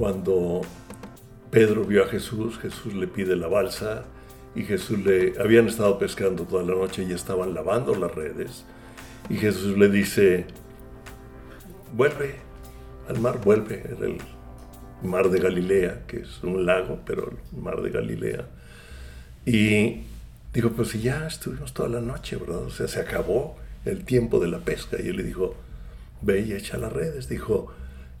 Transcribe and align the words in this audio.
cuando 0.00 0.62
Pedro 1.50 1.84
vio 1.84 2.02
a 2.02 2.06
Jesús, 2.06 2.58
Jesús 2.58 2.94
le 2.94 3.06
pide 3.06 3.36
la 3.36 3.48
balsa 3.48 4.04
y 4.54 4.62
Jesús 4.62 4.98
le 5.04 5.34
habían 5.38 5.68
estado 5.68 5.98
pescando 5.98 6.44
toda 6.44 6.62
la 6.62 6.74
noche 6.74 7.04
y 7.06 7.12
estaban 7.12 7.52
lavando 7.52 7.94
las 7.94 8.14
redes 8.14 8.64
y 9.28 9.36
Jesús 9.36 9.76
le 9.76 9.90
dice, 9.90 10.46
vuelve 11.94 12.36
al 13.10 13.20
mar, 13.20 13.42
vuelve, 13.44 13.82
era 13.84 14.06
el 14.06 14.16
mar 15.02 15.28
de 15.28 15.38
Galilea, 15.38 16.06
que 16.06 16.20
es 16.20 16.42
un 16.42 16.64
lago, 16.64 17.00
pero 17.04 17.30
el 17.52 17.62
mar 17.62 17.82
de 17.82 17.90
Galilea. 17.90 18.46
Y 19.44 20.04
dijo, 20.54 20.70
pues 20.70 20.88
si 20.88 21.02
ya 21.02 21.26
estuvimos 21.26 21.74
toda 21.74 21.90
la 21.90 22.00
noche, 22.00 22.36
¿verdad? 22.36 22.62
O 22.62 22.70
sea, 22.70 22.88
se 22.88 23.00
acabó 23.00 23.58
el 23.84 24.04
tiempo 24.06 24.40
de 24.40 24.48
la 24.48 24.60
pesca. 24.60 24.96
Y 24.98 25.08
él 25.08 25.18
le 25.18 25.24
dijo, 25.24 25.54
ve 26.22 26.40
y 26.40 26.52
echa 26.54 26.78
las 26.78 26.92
redes. 26.92 27.28
Dijo, 27.28 27.74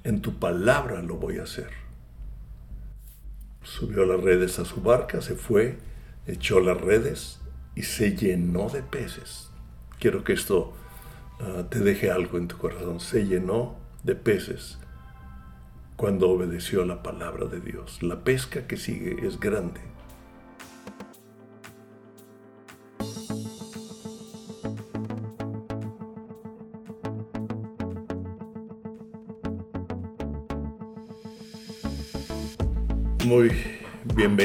en 0.04 0.22
tu 0.22 0.38
palabra 0.38 1.02
lo 1.02 1.16
voy 1.16 1.38
a 1.38 1.44
hacer. 1.44 1.70
Subió 3.62 4.04
las 4.04 4.20
redes 4.20 4.58
a 4.58 4.64
su 4.64 4.80
barca, 4.80 5.20
se 5.20 5.34
fue, 5.34 5.78
echó 6.26 6.60
las 6.60 6.80
redes 6.80 7.40
y 7.74 7.82
se 7.82 8.16
llenó 8.16 8.68
de 8.68 8.82
peces. 8.82 9.50
Quiero 9.98 10.24
que 10.24 10.32
esto 10.32 10.72
ah, 11.40 11.64
te 11.68 11.80
deje 11.80 12.10
algo 12.10 12.38
en 12.38 12.48
tu 12.48 12.56
corazón. 12.56 13.00
Se 13.00 13.26
llenó 13.26 13.76
de 14.02 14.14
peces 14.14 14.78
cuando 15.96 16.30
obedeció 16.30 16.86
la 16.86 17.02
palabra 17.02 17.46
de 17.46 17.60
Dios. 17.60 18.02
La 18.02 18.24
pesca 18.24 18.66
que 18.66 18.78
sigue 18.78 19.26
es 19.26 19.38
grande. 19.38 19.89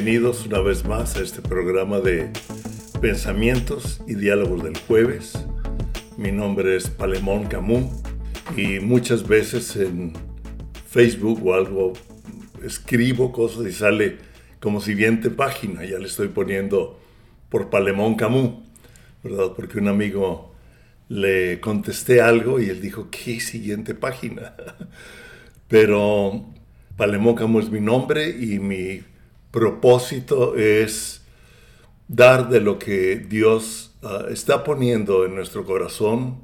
Bienvenidos 0.06 0.46
una 0.46 0.60
vez 0.60 0.86
más 0.86 1.16
a 1.16 1.24
este 1.24 1.42
programa 1.42 2.00
de 2.00 2.30
pensamientos 3.02 4.04
y 4.06 4.14
diálogos 4.14 4.64
del 4.64 4.78
jueves. 4.78 5.34
Mi 6.16 6.32
nombre 6.32 6.76
es 6.76 6.92
Palemón 6.92 7.46
Camus 7.46 7.86
y 8.56 8.80
muchas 8.82 9.28
veces 9.28 9.76
en 9.76 10.14
Facebook 10.88 11.44
o 11.44 11.56
algo 11.56 11.94
escribo 12.64 13.32
cosas 13.32 13.66
y 13.66 13.72
sale 13.72 14.18
como 14.60 14.80
siguiente 14.80 15.32
página. 15.32 15.84
Ya 15.86 15.98
le 15.98 16.06
estoy 16.06 16.28
poniendo 16.28 17.00
por 17.50 17.72
Palemón 17.72 18.14
Camus, 18.14 18.64
¿verdad? 19.24 19.54
Porque 19.56 19.80
un 19.80 19.88
amigo 19.88 20.54
le 21.10 21.60
contesté 21.60 22.22
algo 22.22 22.60
y 22.60 22.70
él 22.70 22.80
dijo, 22.80 23.10
¿qué 23.10 23.40
siguiente 23.40 23.96
página? 23.96 24.54
Pero 25.68 26.46
Palemócamo 26.96 27.60
es 27.60 27.72
mi 27.72 27.80
nombre 27.80 28.30
y 28.30 28.60
mi 28.60 29.02
propósito 29.56 30.56
es 30.56 31.26
dar 32.08 32.50
de 32.50 32.60
lo 32.60 32.78
que 32.78 33.16
Dios 33.16 33.96
ah, 34.04 34.26
está 34.30 34.64
poniendo 34.64 35.26
en 35.26 35.34
nuestro 35.34 35.66
corazón, 35.66 36.42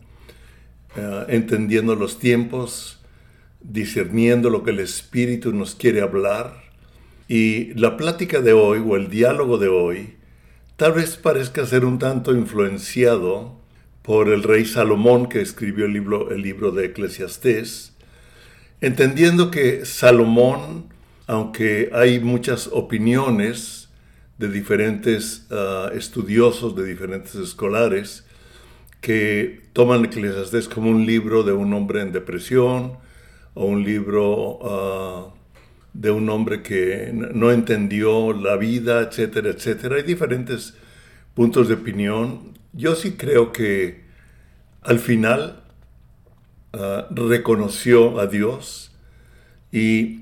ah, 0.96 1.26
entendiendo 1.28 1.96
los 1.96 2.18
tiempos, 2.18 3.00
discerniendo 3.60 4.50
lo 4.50 4.64
que 4.64 4.72
el 4.72 4.80
Espíritu 4.80 5.54
nos 5.54 5.76
quiere 5.76 6.02
hablar. 6.02 6.64
Y 7.28 7.74
la 7.76 7.98
plática 7.98 8.42
de 8.42 8.54
hoy 8.54 8.84
o 8.84 8.96
el 8.96 9.10
diálogo 9.10 9.60
de 9.60 9.68
hoy 9.68 10.16
tal 10.78 10.94
vez 10.94 11.18
parezca 11.18 11.66
ser 11.66 11.86
un 11.86 12.00
tanto 12.00 12.34
influenciado 12.34 13.60
por 14.02 14.30
el 14.30 14.42
rey 14.42 14.66
Salomón 14.66 15.30
que 15.30 15.42
escribió 15.42 15.86
el 15.86 15.94
libro, 15.94 16.32
el 16.32 16.42
libro 16.42 16.72
de 16.72 16.86
Eclesiastés 16.86 17.92
Entendiendo 18.82 19.52
que 19.52 19.86
Salomón, 19.86 20.91
aunque 21.32 21.90
hay 21.94 22.20
muchas 22.20 22.68
opiniones 22.68 23.90
de 24.38 24.50
diferentes 24.50 25.48
ah, 25.52 25.90
estudiosos, 25.94 26.76
de 26.76 26.86
diferentes 26.86 27.36
escolares, 27.36 28.26
que 29.00 29.62
toman 29.74 30.06
Eclesiastés 30.06 30.68
como 30.68 30.90
un 30.90 31.06
libro 31.06 31.44
de 31.44 31.54
un 31.54 31.74
hombre 31.74 32.02
en 32.02 32.12
depresión 32.12 32.98
o 33.54 33.66
un 33.66 33.84
libro 33.84 34.60
ah, 34.64 35.34
de 35.94 36.12
un 36.12 36.30
hombre 36.30 36.62
que 36.62 37.12
no 37.14 37.52
entendió 37.52 38.34
la 38.34 38.58
vida, 38.58 39.02
etcétera, 39.02 39.50
etcétera. 39.52 39.96
Hay 39.98 40.04
diferentes 40.04 40.76
puntos 41.34 41.68
de 41.68 41.76
opinión. 41.76 42.58
Yo 42.74 42.96
sí 42.96 43.14
creo 43.14 43.52
que 43.52 44.02
al 44.82 45.00
final 45.00 45.62
Ah, 46.74 47.06
reconoció 47.12 48.18
a 48.22 48.28
Dios 48.28 48.94
y 49.74 50.21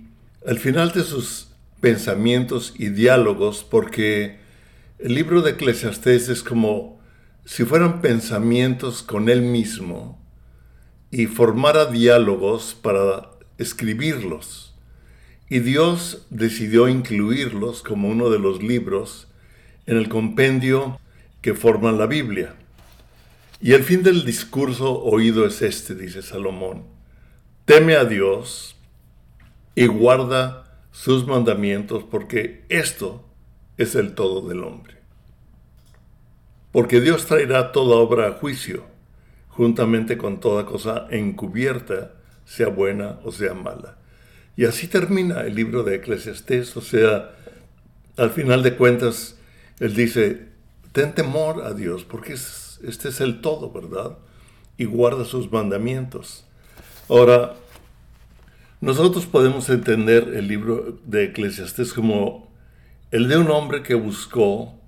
al 0.49 0.57
final 0.57 0.91
de 0.93 1.03
sus 1.03 1.49
pensamientos 1.79 2.73
y 2.75 2.89
diálogos, 2.89 3.63
porque 3.63 4.39
el 4.97 5.13
libro 5.13 5.43
de 5.43 5.51
Eclesiastés 5.51 6.27
es 6.27 6.41
como 6.41 6.99
si 7.45 7.65
fueran 7.65 8.01
pensamientos 8.01 9.03
con 9.03 9.29
él 9.29 9.43
mismo 9.43 10.19
y 11.11 11.27
formara 11.27 11.85
diálogos 11.85 12.73
para 12.73 13.29
escribirlos. 13.59 14.73
Y 15.49 15.59
Dios 15.59 16.25
decidió 16.31 16.87
incluirlos 16.87 17.83
como 17.83 18.09
uno 18.09 18.31
de 18.31 18.39
los 18.39 18.63
libros 18.63 19.27
en 19.85 19.97
el 19.97 20.09
compendio 20.09 20.99
que 21.43 21.53
forman 21.53 21.99
la 21.99 22.07
Biblia. 22.07 22.55
Y 23.61 23.73
el 23.73 23.83
fin 23.83 24.01
del 24.01 24.25
discurso 24.25 24.99
oído 24.99 25.45
es 25.45 25.61
este, 25.61 25.93
dice 25.93 26.23
Salomón. 26.23 26.85
Teme 27.65 27.97
a 27.97 28.05
Dios 28.05 28.77
y 29.79 29.87
guarda 29.87 30.65
sus 30.91 31.25
mandamientos 31.25 32.03
porque 32.03 32.65
esto 32.67 33.23
es 33.77 33.95
el 33.95 34.13
todo 34.13 34.45
del 34.49 34.65
hombre. 34.65 34.95
Porque 36.73 36.99
Dios 36.99 37.25
traerá 37.25 37.71
toda 37.71 37.95
obra 37.95 38.27
a 38.27 38.31
juicio, 38.33 38.83
juntamente 39.47 40.17
con 40.17 40.41
toda 40.41 40.65
cosa 40.65 41.07
encubierta, 41.11 42.11
sea 42.43 42.67
buena 42.67 43.19
o 43.23 43.31
sea 43.31 43.53
mala. 43.53 43.97
Y 44.57 44.65
así 44.65 44.89
termina 44.89 45.41
el 45.43 45.55
libro 45.55 45.83
de 45.83 45.95
Eclesiastés, 45.95 46.75
o 46.75 46.81
sea, 46.81 47.31
al 48.17 48.31
final 48.31 48.63
de 48.63 48.75
cuentas, 48.75 49.37
él 49.79 49.95
dice, 49.95 50.49
ten 50.91 51.13
temor 51.13 51.63
a 51.63 51.73
Dios, 51.73 52.03
porque 52.03 52.33
es 52.33 52.81
este 52.83 53.07
es 53.07 53.21
el 53.21 53.39
todo, 53.39 53.71
¿verdad? 53.71 54.17
Y 54.75 54.83
guarda 54.83 55.23
sus 55.23 55.49
mandamientos. 55.49 56.43
Ahora, 57.07 57.55
nosotros 58.81 59.25
podemos 59.25 59.69
entender 59.69 60.33
el 60.35 60.47
libro 60.47 60.97
de 61.05 61.25
Eclesiastés 61.25 61.91
como 61.91 62.49
el 63.11 63.27
de 63.27 63.37
un 63.37 63.51
hombre 63.51 63.83
que 63.83 63.95
buscó 63.95 64.79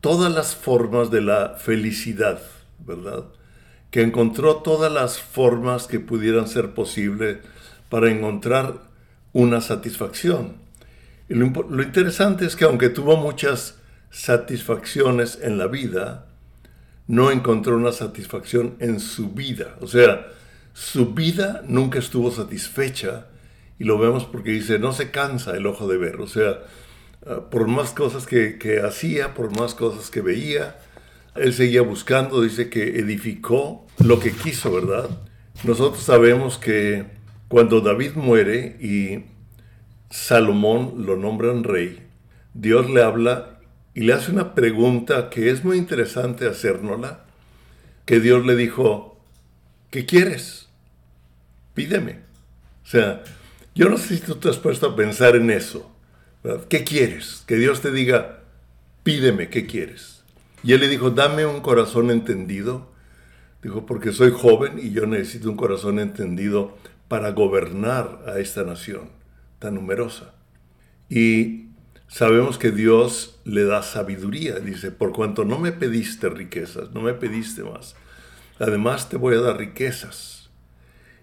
todas 0.00 0.32
las 0.32 0.54
formas 0.54 1.10
de 1.10 1.22
la 1.22 1.54
felicidad, 1.58 2.40
¿verdad? 2.78 3.24
Que 3.90 4.02
encontró 4.02 4.58
todas 4.58 4.92
las 4.92 5.18
formas 5.18 5.88
que 5.88 5.98
pudieran 5.98 6.46
ser 6.46 6.74
posibles 6.74 7.38
para 7.88 8.08
encontrar 8.08 8.82
una 9.32 9.60
satisfacción. 9.60 10.56
Y 11.28 11.34
lo, 11.34 11.46
lo, 11.68 11.82
interesante 11.82 12.46
es 12.46 12.54
que 12.54 12.66
aunque 12.66 12.88
tuvo 12.88 13.16
muchas 13.16 13.78
satisfacciones 14.10 15.40
en 15.42 15.58
la 15.58 15.66
vida, 15.66 16.26
no 17.08 17.32
encontró 17.32 17.76
una 17.76 17.92
satisfacción 17.92 18.76
en 18.78 19.00
su 19.00 19.30
vida. 19.30 19.76
O 19.80 19.88
sea, 19.88 20.28
su 20.78 21.12
vida 21.12 21.64
nunca 21.66 21.98
estuvo 21.98 22.30
satisfecha 22.30 23.26
y 23.80 23.84
lo 23.84 23.98
vemos 23.98 24.24
porque 24.24 24.52
dice, 24.52 24.78
no 24.78 24.92
se 24.92 25.10
cansa 25.10 25.56
el 25.56 25.66
ojo 25.66 25.88
de 25.88 25.98
ver. 25.98 26.20
O 26.20 26.28
sea, 26.28 26.60
ah, 27.26 27.50
por 27.50 27.66
más 27.66 27.90
cosas 27.90 28.26
que, 28.26 28.58
que 28.58 28.80
hacía, 28.80 29.34
por 29.34 29.50
más 29.58 29.74
cosas 29.74 30.08
que 30.08 30.20
veía, 30.20 30.78
él 31.34 31.52
seguía 31.52 31.82
buscando, 31.82 32.40
dice 32.42 32.70
que 32.70 33.00
edificó 33.00 33.88
lo 33.98 34.20
que 34.20 34.30
quiso, 34.30 34.72
¿verdad? 34.72 35.10
Nosotros 35.64 36.04
sabemos 36.04 36.58
que 36.58 37.06
cuando 37.48 37.80
David 37.80 38.12
muere 38.14 38.76
y 38.80 39.24
Salomón 40.10 41.04
lo 41.06 41.16
nombran 41.16 41.64
rey, 41.64 42.06
Dios 42.54 42.88
le 42.88 43.02
habla 43.02 43.58
y 43.94 44.02
le 44.02 44.12
hace 44.12 44.30
una 44.30 44.54
pregunta 44.54 45.28
que 45.28 45.50
es 45.50 45.64
muy 45.64 45.76
interesante 45.76 46.46
hacérnosla, 46.46 47.24
que 48.04 48.20
Dios 48.20 48.46
le 48.46 48.54
dijo, 48.54 49.20
¿qué 49.90 50.06
quieres? 50.06 50.67
Pídeme. 51.78 52.18
O 52.82 52.86
sea, 52.86 53.22
yo 53.72 53.88
no 53.88 53.98
sé 53.98 54.16
si 54.16 54.22
tú 54.34 54.48
has 54.48 54.56
puesto 54.58 54.88
a 54.88 54.96
pensar 54.96 55.36
en 55.36 55.50
eso. 55.52 55.88
¿Qué 56.68 56.82
quieres? 56.82 57.44
Que 57.46 57.54
Dios 57.54 57.80
te 57.80 57.92
diga, 57.92 58.40
pídeme, 59.04 59.48
¿qué 59.48 59.64
quieres? 59.66 60.24
Y 60.64 60.72
él 60.72 60.80
le 60.80 60.88
dijo, 60.88 61.10
dame 61.10 61.46
un 61.46 61.60
corazón 61.60 62.10
entendido. 62.10 62.90
Dijo, 63.62 63.86
porque 63.86 64.10
soy 64.10 64.32
joven 64.32 64.80
y 64.82 64.90
yo 64.90 65.06
necesito 65.06 65.48
un 65.48 65.56
corazón 65.56 66.00
entendido 66.00 66.76
para 67.06 67.30
gobernar 67.30 68.24
a 68.26 68.40
esta 68.40 68.64
nación 68.64 69.10
tan 69.60 69.76
numerosa. 69.76 70.34
Y 71.08 71.68
Sabemos 72.08 72.56
que 72.56 72.70
Dios 72.70 73.38
le 73.44 73.64
da 73.64 73.82
sabiduría. 73.82 74.54
Dice, 74.60 74.90
por 74.90 75.12
cuanto 75.12 75.44
no 75.44 75.58
me 75.58 75.72
pediste 75.72 76.30
riquezas, 76.30 76.90
no 76.92 77.02
me 77.02 77.12
pediste 77.12 77.62
más. 77.62 77.94
Además 78.58 79.10
te 79.10 79.18
voy 79.18 79.36
a 79.36 79.40
dar 79.40 79.58
riquezas. 79.58 80.37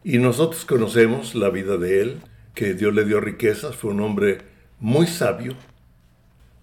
Y 0.07 0.19
nosotros 0.19 0.65
conocemos 0.65 1.33
la 1.33 1.49
vida 1.49 1.77
de 1.77 2.01
Él. 2.01 2.21
que 2.53 2.75
Dios 2.75 2.93
le 2.93 3.05
dio 3.05 3.19
riquezas, 3.19 3.75
fue 3.75 3.91
un 3.91 4.01
hombre 4.01 4.37
muy 4.79 5.07
sabio, 5.07 5.55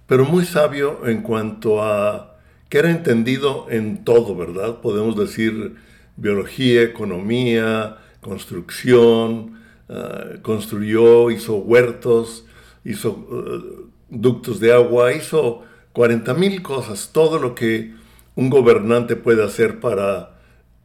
pero 0.07 0.25
muy 0.25 0.47
sabio 0.47 1.07
en 1.07 1.23
cuanto 1.23 1.83
a 1.83 2.39
que 2.71 2.79
era 2.79 2.91
entendido 2.91 3.67
en 3.69 4.05
todo, 4.05 4.37
¿verdad? 4.37 4.81
Podemos 4.81 5.17
decir 5.17 5.75
biología, 6.17 6.83
economía, 6.83 7.99
construcción, 8.21 9.59
ah, 9.89 10.37
construyó, 10.41 11.31
hizo 11.31 11.57
huertos, 11.57 12.47
hizo 12.85 13.11
uh, 13.11 13.91
ductos 14.09 14.61
de 14.61 14.73
agua, 14.73 15.13
hizo 15.13 15.63
40 15.93 16.33
mil 16.35 16.63
cosas, 16.63 17.11
todo 17.13 17.39
lo 17.41 17.57
que 17.57 17.93
un 18.37 18.49
gobernante 18.49 19.17
puede 19.17 19.45
hacer 19.45 19.81
para 19.81 20.39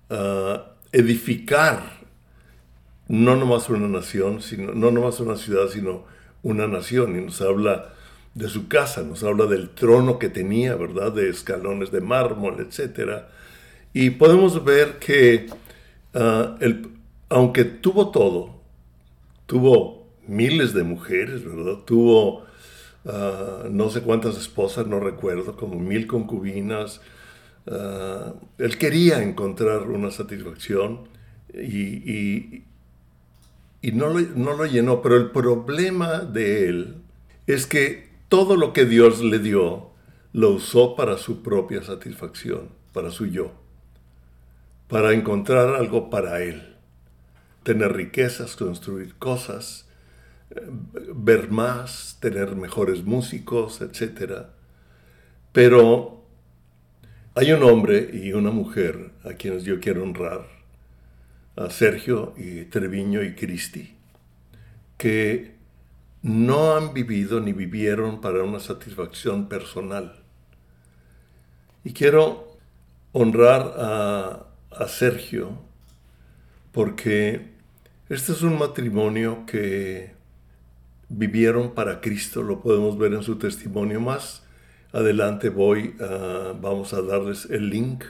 ah, 0.09 0.71
edificar 0.91 1.96
no 3.07 3.35
nomás 3.35 3.69
una 3.69 3.87
nación, 3.87 4.41
sino, 4.41 4.73
no 4.73 4.91
nomás 4.91 5.19
una 5.19 5.37
ciudad, 5.37 5.69
sino 5.69 6.05
una 6.43 6.67
nación. 6.67 7.17
Y 7.17 7.25
nos 7.25 7.41
habla 7.41 7.93
de 8.33 8.49
su 8.49 8.67
casa, 8.67 9.01
nos 9.01 9.23
habla 9.23 9.45
del 9.45 9.69
trono 9.69 10.19
que 10.19 10.29
tenía, 10.29 10.75
¿verdad? 10.75 11.11
De 11.11 11.29
escalones 11.29 11.91
de 11.91 12.01
mármol, 12.01 12.59
etc. 12.59 13.23
Y 13.93 14.11
podemos 14.11 14.63
ver 14.63 14.99
que 14.99 15.47
ah, 16.13 16.57
aunque 17.29 17.63
tuvo 17.63 18.11
todo, 18.11 18.61
tuvo 19.45 20.07
miles 20.27 20.73
de 20.73 20.83
mujeres, 20.83 21.43
¿verdad? 21.43 21.79
Tuvo 21.85 22.43
ah, 23.05 23.63
no 23.71 23.89
sé 23.89 24.01
cuántas 24.01 24.37
esposas, 24.37 24.85
no 24.85 24.99
recuerdo, 24.99 25.55
como 25.55 25.79
mil 25.79 26.07
concubinas. 26.07 27.01
Ah, 27.65 28.33
él 28.57 28.77
quería 28.77 29.23
encontrar 29.23 29.83
una 29.83 30.11
satisfacción 30.11 31.07
y 31.53 32.66
no 33.81 34.09
lo, 34.09 34.19
no 34.19 34.53
lo 34.53 34.65
llenó, 34.65 35.01
pero 35.01 35.17
el 35.17 35.31
problema 35.31 36.19
de 36.19 36.69
él 36.69 36.95
es 37.45 37.65
que 37.65 38.09
todo 38.29 38.55
lo 38.55 38.73
que 38.73 38.85
Dios 38.85 39.21
le 39.21 39.39
dio 39.39 39.91
lo 40.33 40.51
usó 40.51 40.95
para 40.95 41.17
su 41.17 41.41
propia 41.41 41.83
satisfacción, 41.83 42.69
para 42.93 43.11
su 43.11 43.27
yo, 43.27 43.53
para 44.87 45.13
encontrar 45.13 45.75
algo 45.75 46.09
para 46.09 46.41
él, 46.43 46.75
tener 47.63 47.93
riquezas, 47.93 48.55
construir 48.55 49.15
cosas, 49.15 49.87
ver 51.15 51.49
más, 51.49 52.17
tener 52.19 52.55
mejores 52.55 53.03
músicos, 53.03 53.81
etc. 53.81 54.47
Pero 55.51 56.23
hay 57.35 57.51
un 57.51 57.63
hombre 57.63 58.09
y 58.13 58.33
una 58.33 58.51
mujer 58.51 59.11
a 59.23 59.33
quienes 59.33 59.63
yo 59.63 59.79
quiero 59.79 60.03
honrar 60.03 60.56
a 61.57 61.69
Sergio 61.69 62.33
y 62.37 62.65
Treviño 62.65 63.23
y 63.23 63.35
Cristi, 63.35 63.95
que 64.97 65.55
no 66.21 66.75
han 66.75 66.93
vivido 66.93 67.39
ni 67.41 67.51
vivieron 67.51 68.21
para 68.21 68.43
una 68.43 68.59
satisfacción 68.59 69.49
personal. 69.49 70.23
Y 71.83 71.93
quiero 71.93 72.57
honrar 73.11 73.73
a, 73.77 74.45
a 74.71 74.87
Sergio 74.87 75.57
porque 76.71 77.47
este 78.09 78.31
es 78.31 78.43
un 78.43 78.57
matrimonio 78.57 79.45
que 79.45 80.11
vivieron 81.09 81.73
para 81.73 82.01
Cristo, 82.01 82.43
lo 82.43 82.61
podemos 82.61 82.97
ver 82.97 83.13
en 83.13 83.23
su 83.23 83.37
testimonio 83.37 83.99
más. 83.99 84.43
Adelante 84.93 85.49
voy, 85.49 85.95
vamos 86.61 86.93
a 86.93 87.01
darles 87.01 87.45
el 87.49 87.69
link 87.69 88.03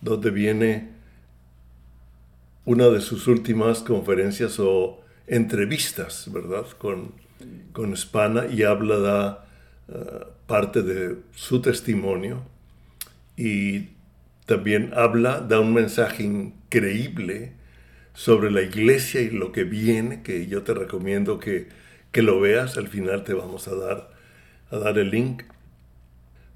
donde 0.00 0.30
viene 0.30 0.97
una 2.68 2.90
de 2.90 3.00
sus 3.00 3.26
últimas 3.28 3.78
conferencias 3.78 4.60
o 4.60 5.00
entrevistas, 5.26 6.30
¿verdad? 6.30 6.66
Con, 6.76 7.12
con 7.72 7.96
Spana 7.96 8.44
y 8.44 8.62
habla 8.62 8.98
da 8.98 9.46
eh, 9.88 10.26
parte 10.46 10.82
de 10.82 11.16
su 11.34 11.62
testimonio 11.62 12.42
y 13.38 13.88
también 14.44 14.92
habla, 14.94 15.40
da 15.40 15.60
un 15.60 15.72
mensaje 15.72 16.24
increíble 16.24 17.54
sobre 18.12 18.50
la 18.50 18.60
iglesia 18.60 19.22
y 19.22 19.30
lo 19.30 19.50
que 19.50 19.64
viene, 19.64 20.22
que 20.22 20.46
yo 20.46 20.62
te 20.62 20.74
recomiendo 20.74 21.38
que, 21.38 21.68
que 22.12 22.20
lo 22.20 22.38
veas, 22.38 22.76
al 22.76 22.88
final 22.88 23.24
te 23.24 23.32
vamos 23.32 23.66
a 23.66 23.74
dar, 23.76 24.10
a 24.70 24.76
dar 24.76 24.98
el 24.98 25.10
link. 25.10 25.44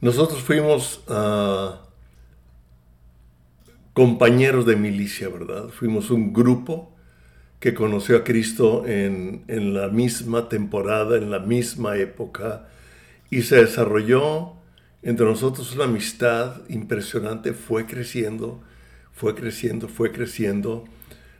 Nosotros 0.02 0.42
fuimos 0.42 1.02
a 1.08 1.80
compañeros 3.92 4.66
de 4.66 4.76
milicia, 4.76 5.28
¿verdad? 5.28 5.68
Fuimos 5.68 6.10
un 6.10 6.32
grupo 6.32 6.92
que 7.60 7.74
conoció 7.74 8.16
a 8.16 8.24
Cristo 8.24 8.84
en, 8.86 9.44
la 9.46 9.88
misma 9.88 10.48
temporada, 10.48 11.16
en 11.16 11.30
la 11.30 11.38
misma 11.38 11.96
época, 11.96 12.66
y 13.30 13.42
se 13.42 13.56
desarrolló 13.56 14.54
entre 15.02 15.26
nosotros 15.26 15.74
una 15.74 15.84
amistad 15.84 16.62
impresionante, 16.68 17.52
fue 17.52 17.86
creciendo, 17.86 18.60
fue 19.12 19.34
creciendo, 19.34 19.88
fue 19.88 20.10
creciendo. 20.10 20.84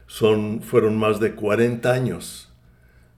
Son, 0.06 0.62
fueron 0.62 0.96
más 0.96 1.20
de 1.20 1.34
40 1.34 1.90
años 1.90 2.52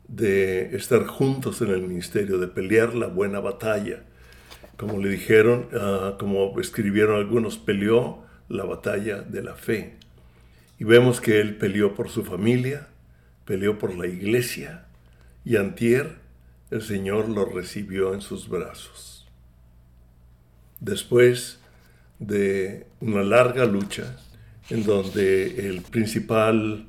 de 0.09 0.77
estar 0.77 1.07
juntos 1.07 1.61
en 1.61 1.71
el 1.71 1.83
ministerio, 1.83 2.39
de 2.39 2.47
pelear 2.47 2.95
la 2.95 3.09
buena 3.09 3.41
batalla. 3.41 4.05
Como 4.77 4.99
le 4.99 5.09
dijeron, 5.09 5.69
ah, 5.75 6.17
como 6.19 6.59
escribieron 6.61 7.17
algunos, 7.17 7.59
peleó 7.59 8.25
la 8.49 8.65
batalla 8.65 9.23
de 9.23 9.43
la 9.43 9.55
fe. 9.55 9.97
Y 10.79 10.85
vemos 10.85 11.21
que 11.21 11.41
él 11.41 11.57
peleó 11.57 11.95
por 11.95 12.09
su 12.09 12.25
familia, 12.25 12.89
peleó 13.45 13.79
por 13.79 13.97
la 13.97 14.07
iglesia, 14.07 14.87
y 15.45 15.57
antier 15.57 16.17
el 16.71 16.83
Señor 16.83 17.29
lo 17.29 17.45
recibió 17.45 18.15
en 18.15 18.21
sus 18.21 18.49
brazos. 18.49 19.27
Después 20.81 21.61
de 22.19 22.87
una 23.01 23.23
larga 23.23 23.65
lucha, 23.67 24.17
en 24.71 24.85
donde 24.85 25.69
el 25.69 25.83
principal 25.83 26.87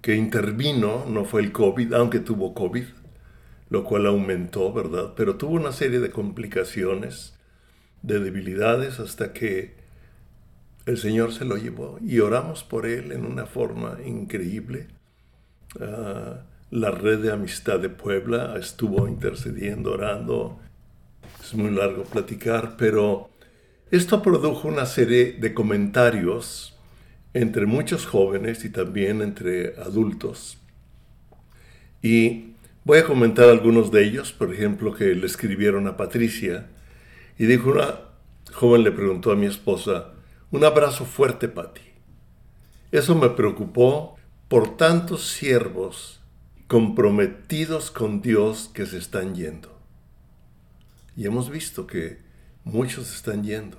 que 0.00 0.14
intervino 0.14 1.04
no 1.06 1.24
fue 1.24 1.42
el 1.42 1.52
COVID, 1.52 1.92
aunque 1.92 2.20
tuvo 2.20 2.54
COVID, 2.54 2.84
lo 3.70 3.84
cual 3.84 4.06
aumentó, 4.06 4.72
¿verdad? 4.72 5.12
Pero 5.16 5.36
tuvo 5.36 5.52
una 5.52 5.72
serie 5.72 6.00
de 6.00 6.10
complicaciones, 6.10 7.34
de 8.02 8.20
debilidades, 8.20 9.00
hasta 9.00 9.32
que 9.32 9.76
el 10.88 10.96
Señor 10.96 11.34
se 11.34 11.44
lo 11.44 11.58
llevó 11.58 11.98
y 12.00 12.20
oramos 12.20 12.64
por 12.64 12.86
él 12.86 13.12
en 13.12 13.26
una 13.26 13.44
forma 13.44 13.98
increíble. 14.04 14.88
Ah, 15.78 16.44
la 16.70 16.90
red 16.90 17.18
de 17.18 17.30
amistad 17.30 17.78
de 17.78 17.90
Puebla 17.90 18.56
estuvo 18.58 19.06
intercediendo, 19.06 19.92
orando. 19.92 20.58
Es 21.42 21.54
muy 21.54 21.70
largo 21.70 22.04
platicar, 22.04 22.76
pero 22.78 23.28
esto 23.90 24.22
produjo 24.22 24.66
una 24.66 24.86
serie 24.86 25.34
de 25.34 25.52
comentarios 25.52 26.74
entre 27.34 27.66
muchos 27.66 28.06
jóvenes 28.06 28.64
y 28.64 28.70
también 28.70 29.20
entre 29.20 29.74
adultos. 29.78 30.56
Y 32.00 32.54
voy 32.84 33.00
a 33.00 33.04
comentar 33.04 33.50
algunos 33.50 33.92
de 33.92 34.04
ellos, 34.04 34.32
por 34.32 34.54
ejemplo, 34.54 34.94
que 34.94 35.14
le 35.14 35.26
escribieron 35.26 35.86
a 35.86 35.98
Patricia 35.98 36.66
y 37.38 37.44
dijo 37.44 37.70
una 37.72 38.00
joven 38.54 38.84
le 38.84 38.92
preguntó 38.92 39.30
a 39.30 39.36
mi 39.36 39.46
esposa, 39.46 40.14
un 40.50 40.64
abrazo 40.64 41.04
fuerte, 41.04 41.48
Patti. 41.48 41.82
Eso 42.90 43.14
me 43.14 43.30
preocupó 43.30 44.16
por 44.48 44.76
tantos 44.76 45.28
siervos 45.28 46.20
comprometidos 46.66 47.90
con 47.90 48.20
Dios 48.22 48.70
que 48.72 48.86
se 48.86 48.98
están 48.98 49.34
yendo. 49.34 49.78
Y 51.16 51.26
hemos 51.26 51.50
visto 51.50 51.86
que 51.86 52.18
muchos 52.64 53.14
están 53.14 53.42
yendo. 53.42 53.78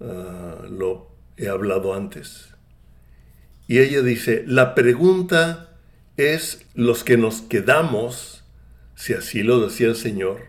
Ah, 0.00 0.64
lo 0.68 1.10
he 1.36 1.48
hablado 1.48 1.94
antes. 1.94 2.48
Y 3.68 3.78
ella 3.78 4.02
dice, 4.02 4.42
la 4.46 4.74
pregunta 4.74 5.78
es 6.16 6.66
los 6.74 7.04
que 7.04 7.16
nos 7.16 7.40
quedamos, 7.42 8.42
si 8.96 9.14
así 9.14 9.42
lo 9.42 9.60
decía 9.60 9.88
el 9.88 9.96
Señor. 9.96 10.40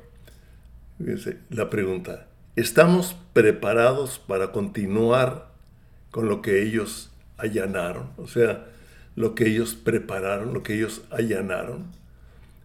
la 1.50 1.70
pregunta, 1.70 2.28
¿Estamos 2.58 3.16
preparados 3.32 4.20
para 4.20 4.52
continuar 4.52 5.48
con 6.12 6.28
lo 6.28 6.42
que 6.42 6.62
ellos 6.62 7.10
allanaron? 7.38 8.10
O 8.18 8.28
sea, 8.28 8.68
lo 9.16 9.36
que 9.36 9.48
ellos 9.48 9.76
prepararon, 9.76 10.54
lo 10.54 10.62
que 10.62 10.74
ellos 10.74 11.02
allanaron. 11.12 11.86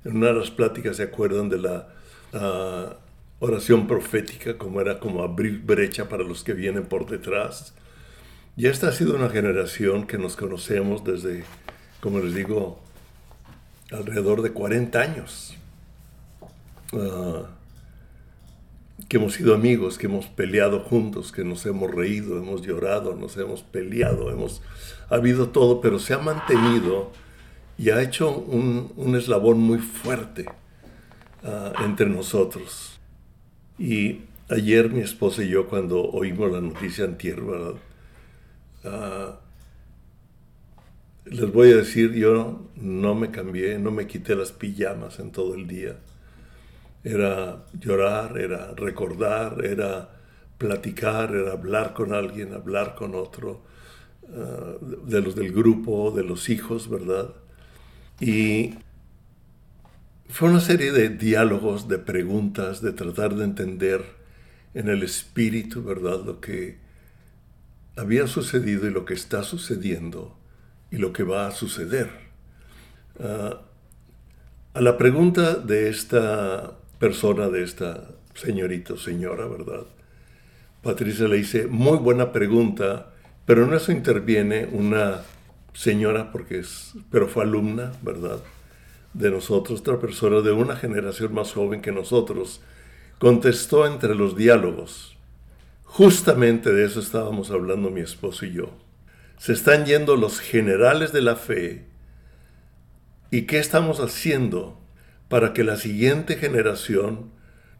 En 0.04 0.16
una 0.16 0.28
de 0.28 0.34
las 0.34 0.50
pláticas 0.50 0.96
se 0.96 1.04
acuerdan 1.04 1.48
de 1.48 1.58
la 1.58 1.88
ah, 2.32 2.96
oración 3.38 3.86
profética, 3.86 4.58
como 4.58 4.80
era 4.80 4.98
como 4.98 5.22
abrir 5.22 5.62
brecha 5.62 6.08
para 6.08 6.24
los 6.24 6.42
que 6.42 6.52
vienen 6.52 6.86
por 6.86 7.08
detrás. 7.08 7.72
Y 8.56 8.66
esta 8.66 8.88
ha 8.88 8.92
sido 8.92 9.14
una 9.14 9.28
generación 9.28 10.08
que 10.08 10.18
nos 10.18 10.34
conocemos 10.34 11.04
desde, 11.04 11.44
como 12.00 12.18
les 12.18 12.34
digo, 12.34 12.80
alrededor 13.92 14.42
de 14.42 14.52
40 14.52 15.00
años. 15.00 15.54
Uh, 16.92 17.44
que 19.08 19.18
hemos 19.18 19.34
sido 19.34 19.54
amigos, 19.54 19.98
que 19.98 20.06
hemos 20.06 20.26
peleado 20.26 20.80
juntos, 20.80 21.30
que 21.32 21.44
nos 21.44 21.64
hemos 21.66 21.90
reído, 21.90 22.38
hemos 22.38 22.62
llorado, 22.62 23.14
nos 23.14 23.36
hemos 23.36 23.62
peleado, 23.62 24.30
hemos 24.30 24.62
ha 25.08 25.16
habido 25.16 25.50
todo, 25.50 25.80
pero 25.80 25.98
se 25.98 26.14
ha 26.14 26.18
mantenido 26.18 27.12
y 27.78 27.90
ha 27.90 28.02
hecho 28.02 28.30
un, 28.30 29.14
eslabón 29.16 29.60
muy 29.60 29.78
fuerte 29.78 30.46
ah, 31.44 31.72
entre 31.84 32.08
nosotros. 32.08 32.98
Y 33.78 34.22
ayer 34.48 34.90
mi 34.90 35.00
esposa 35.00 35.44
y 35.44 35.48
yo, 35.48 35.68
cuando 35.68 36.02
oímos 36.02 36.50
la 36.50 36.60
noticia 36.60 37.04
antier, 37.04 37.40
¿verdad? 37.40 37.74
Ah, 38.84 39.40
les 41.26 41.52
voy 41.52 41.72
a 41.72 41.76
decir, 41.76 42.12
yo 42.12 42.68
no 42.76 43.14
me 43.14 43.30
cambié, 43.30 43.78
no 43.78 43.90
me 43.90 44.06
quité 44.06 44.34
las 44.34 44.52
pijamas 44.52 45.18
en 45.18 45.32
todo 45.32 45.54
el 45.54 45.66
día. 45.66 45.96
Era 47.04 47.64
llorar, 47.78 48.38
era 48.38 48.72
recordar, 48.74 49.64
era 49.64 50.10
platicar, 50.58 51.34
era 51.34 51.52
hablar 51.52 51.92
con 51.92 52.12
alguien, 52.12 52.52
hablar 52.52 52.94
con 52.94 53.14
otro, 53.14 53.62
ah, 54.28 54.74
de 54.80 55.20
los 55.20 55.34
del 55.34 55.52
grupo, 55.52 56.10
de 56.10 56.24
los 56.24 56.48
hijos, 56.48 56.88
¿verdad? 56.88 57.30
Y 58.20 58.74
fue 60.28 60.50
una 60.50 60.60
serie 60.60 60.92
de 60.92 61.10
diálogos, 61.10 61.88
de 61.88 61.98
preguntas, 61.98 62.80
de 62.80 62.92
tratar 62.92 63.34
de 63.34 63.44
entender 63.44 64.04
en 64.74 64.88
el 64.88 65.02
espíritu, 65.02 65.82
¿verdad? 65.82 66.24
Lo 66.24 66.40
que 66.40 66.78
había 67.96 68.26
sucedido 68.26 68.86
y 68.86 68.90
lo 68.90 69.04
que 69.04 69.14
está 69.14 69.42
sucediendo 69.42 70.36
y 70.90 70.96
lo 70.96 71.12
que 71.12 71.22
va 71.22 71.46
a 71.46 71.50
suceder. 71.52 72.10
Ah, 73.20 73.60
a 74.74 74.80
la 74.80 74.98
pregunta 74.98 75.54
de 75.54 75.88
esta 75.88 76.76
persona, 76.98 77.48
de 77.48 77.62
esta 77.62 78.08
señorita 78.34 78.94
o 78.94 78.96
señora, 78.96 79.46
¿verdad? 79.46 79.86
Patricia 80.82 81.28
le 81.28 81.36
dice, 81.36 81.66
muy 81.66 81.98
buena 81.98 82.32
pregunta, 82.32 83.12
pero 83.44 83.64
en 83.64 83.74
eso 83.74 83.92
interviene 83.92 84.68
una 84.70 85.22
señora, 85.72 86.32
porque 86.32 86.60
es, 86.60 86.94
pero 87.10 87.28
fue 87.28 87.44
alumna, 87.44 87.92
¿verdad? 88.02 88.38
De 89.12 89.30
nosotros, 89.30 89.80
otra 89.80 89.98
persona 89.98 90.40
de 90.40 90.52
una 90.52 90.76
generación 90.76 91.34
más 91.34 91.52
joven 91.52 91.80
que 91.80 91.92
nosotros, 91.92 92.60
contestó 93.18 93.86
entre 93.86 94.14
los 94.14 94.36
diálogos. 94.36 95.16
Justamente 95.84 96.72
de 96.72 96.84
eso 96.84 97.00
estábamos 97.00 97.50
hablando 97.50 97.90
mi 97.90 98.00
esposo 98.00 98.44
y 98.46 98.52
yo. 98.52 98.70
Se 99.38 99.52
están 99.52 99.86
yendo 99.86 100.16
los 100.16 100.40
generales 100.40 101.12
de 101.12 101.22
la 101.22 101.36
fe. 101.36 101.86
¿Y 103.30 103.42
qué 103.42 103.58
estamos 103.58 104.00
haciendo 104.00 104.78
para 105.28 105.52
que 105.52 105.64
la 105.64 105.76
siguiente 105.76 106.36
generación 106.36 107.30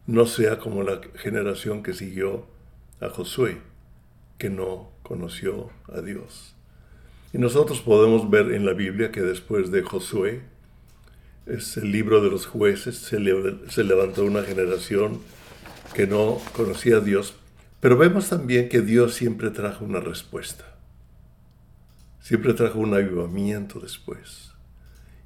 no 0.05 0.25
sea 0.25 0.59
como 0.59 0.83
la 0.83 1.01
generación 1.15 1.83
que 1.83 1.93
siguió 1.93 2.47
a 2.99 3.09
Josué, 3.09 3.57
que 4.37 4.49
no 4.49 4.91
conoció 5.03 5.69
a 5.91 6.01
Dios? 6.01 6.55
Y 7.33 7.37
nosotros 7.37 7.81
podemos 7.81 8.29
ver 8.29 8.51
en 8.53 8.65
la 8.65 8.73
Biblia 8.73 9.11
que 9.11 9.21
después 9.21 9.71
de 9.71 9.83
Josué, 9.83 10.41
es 11.45 11.77
el 11.77 11.91
libro 11.91 12.21
de 12.21 12.29
los 12.29 12.45
jueces, 12.45 12.97
se, 12.97 13.17
se 13.69 13.83
levantó 13.83 14.25
una 14.25 14.43
generación 14.43 15.19
que 15.93 16.07
no 16.07 16.41
conocía 16.53 16.97
a 16.97 16.99
Dios, 16.99 17.35
pero 17.79 17.97
vemos 17.97 18.29
también 18.29 18.69
que 18.69 18.81
Dios 18.81 19.13
siempre 19.13 19.49
trajo 19.49 19.85
una 19.85 19.99
respuesta. 19.99 20.75
Siempre 22.19 22.53
trajo 22.53 22.79
un 22.79 22.93
avivamiento 22.93 23.79
después. 23.79 24.51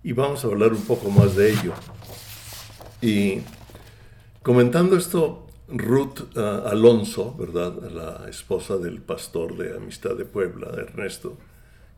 Y 0.03 0.13
vamos 0.13 0.43
a 0.43 0.47
hablar 0.47 0.73
un 0.73 0.81
poco 0.81 1.11
más 1.11 1.35
de 1.35 1.51
ello. 1.51 1.73
Y 3.01 3.41
comentando 4.41 4.97
esto, 4.97 5.47
Ruth 5.67 6.21
ah, 6.37 6.63
Alonso, 6.71 7.35
¿verdad? 7.37 7.73
La 7.91 8.27
esposa 8.27 8.77
del 8.77 8.99
pastor 9.01 9.55
de 9.57 9.77
Amistad 9.77 10.15
de 10.15 10.25
Puebla, 10.25 10.71
Ernesto, 10.75 11.37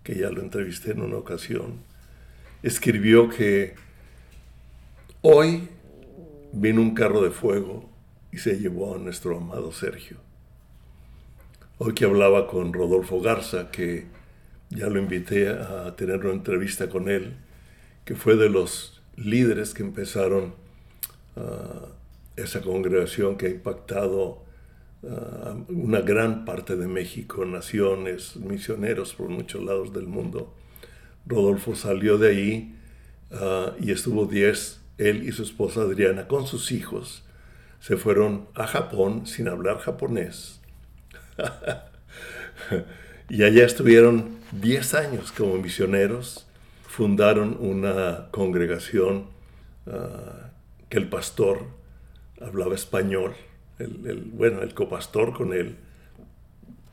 que 0.04 0.16
ya 0.16 0.30
lo 0.30 0.42
entrevisté 0.42 0.92
en 0.92 1.02
una 1.02 1.16
ocasión, 1.16 1.80
escribió 2.62 3.30
que 3.30 3.76
hoy 5.22 5.70
vino 6.52 6.82
un 6.82 6.94
carro 6.94 7.22
de 7.22 7.32
fuego 7.32 7.90
y 8.34 8.38
se 8.38 8.60
llevó 8.60 8.96
a 8.96 9.00
nuestro 9.00 9.38
amado 9.38 9.72
Sergio. 9.72 10.18
Hoy 11.78 11.94
que 11.94 12.04
hablaba 12.04 12.48
con 12.48 12.74
Rodolfo 12.74 13.22
Garza, 13.22 13.72
que 13.72 14.08
ya 14.70 14.88
lo 14.88 15.00
invité 15.00 15.48
a 15.48 15.96
tener 15.96 16.26
una 16.26 16.34
entrevista 16.34 16.90
con 16.90 17.08
él, 17.08 17.38
que 18.06 18.16
fue 18.16 18.36
de 18.36 18.50
los 18.50 19.02
líderes 19.16 19.74
que 19.74 19.84
empezaron 19.84 20.56
ah, 21.36 21.88
esa 22.36 22.62
congregación 22.62 23.38
que 23.38 23.48
ha 23.48 23.50
impactado 23.50 24.44
ah, 25.08 25.56
una 25.70 26.02
gran 26.02 26.46
parte 26.46 26.76
de 26.76 26.88
México, 26.88 27.46
naciones, 27.46 28.36
misioneros 28.38 29.14
por 29.14 29.30
muchos 29.30 29.64
lados 29.64 29.94
del 29.94 30.08
mundo. 30.08 30.54
Rodolfo 31.26 31.76
salió 31.76 32.18
de 32.18 32.30
ahí 32.30 32.76
ah, 33.32 33.74
y 33.80 33.92
estuvo 33.92 34.26
10, 34.26 34.82
él 34.98 35.28
y 35.28 35.32
su 35.32 35.44
esposa 35.44 35.82
Adriana, 35.82 36.28
con 36.28 36.48
sus 36.48 36.72
hijos, 36.72 37.24
se 37.80 37.98
fueron 37.98 38.48
a 38.56 38.66
Japón 38.66 39.28
sin 39.28 39.48
hablar 39.48 39.80
japonés. 39.80 40.62
y 43.30 43.44
allá 43.44 43.66
estuvieron 43.66 44.38
10 44.54 44.94
años 44.94 45.32
como 45.32 45.58
misioneros, 45.58 46.48
fundaron 46.94 47.58
una 47.60 48.28
congregación 48.30 49.26
ah, 49.88 50.52
que 50.90 51.00
el 51.00 51.10
pastor 51.10 51.66
hablaba 52.40 52.76
español, 52.76 53.34
el, 53.80 54.30
bueno, 54.32 54.62
el 54.62 54.76
copastor 54.76 55.34
con 55.34 55.54
él, 55.54 55.76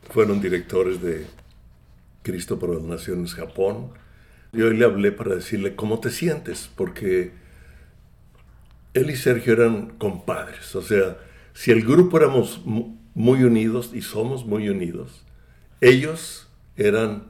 fueron 0.09 0.41
directores 0.41 1.03
de 1.03 1.27
Cristo 2.23 2.59
por 2.59 2.75
las 2.75 2.83
Naciones 2.83 3.35
Japón. 3.35 3.91
Y 4.55 4.63
hoy 4.63 4.75
le 4.75 4.87
hablé 4.87 5.13
para 5.13 5.35
decirle 5.35 5.77
cómo 5.77 6.01
te 6.01 6.09
sientes, 6.09 6.71
porque 6.75 7.33
él 8.95 9.11
y 9.11 9.17
Sergio 9.17 9.53
eran 9.53 9.91
compadres, 9.99 10.75
o 10.75 10.83
sea, 10.83 11.19
si 11.53 11.73
el 11.73 11.85
grupo 11.85 12.17
éramos 12.17 12.63
muy 12.65 13.45
unidos 13.45 13.91
y 13.93 14.01
somos 14.01 14.47
muy 14.47 14.71
unidos, 14.71 15.27
ellos 15.83 16.49
eran 16.77 17.25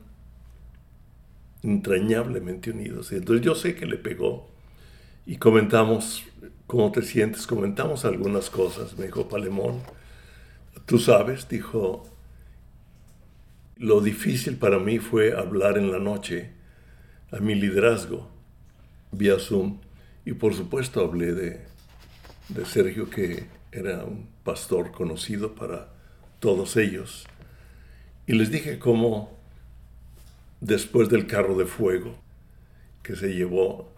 entrañablemente 1.62 2.70
unidos. 2.70 3.12
Y 3.12 3.16
entonces 3.16 3.44
yo 3.44 3.54
sé 3.54 3.74
que 3.74 3.86
le 3.86 3.96
pegó 3.96 4.48
y 5.26 5.36
comentamos 5.36 6.24
cómo 6.66 6.92
te 6.92 7.02
sientes, 7.02 7.46
comentamos 7.46 8.04
algunas 8.04 8.50
cosas. 8.50 8.96
Me 8.98 9.06
dijo 9.06 9.28
Palemón, 9.28 9.80
tú 10.86 10.98
sabes, 10.98 11.48
dijo, 11.48 12.06
lo 13.76 14.00
difícil 14.00 14.56
para 14.56 14.78
mí 14.78 14.98
fue 14.98 15.32
hablar 15.32 15.78
en 15.78 15.90
la 15.90 15.98
noche 15.98 16.50
a 17.30 17.38
mi 17.38 17.54
liderazgo 17.54 18.28
vía 19.12 19.38
Zoom 19.38 19.78
y 20.24 20.32
por 20.32 20.54
supuesto 20.54 21.00
hablé 21.00 21.32
de, 21.32 21.60
de 22.48 22.64
Sergio 22.64 23.08
que 23.08 23.46
era 23.72 24.04
un 24.04 24.28
pastor 24.44 24.90
conocido 24.90 25.54
para 25.54 25.88
todos 26.40 26.76
ellos 26.76 27.26
y 28.26 28.34
les 28.34 28.50
dije 28.50 28.78
cómo 28.78 29.39
después 30.60 31.08
del 31.08 31.26
carro 31.26 31.56
de 31.56 31.66
fuego 31.66 32.16
que 33.02 33.16
se 33.16 33.34
llevó 33.34 33.92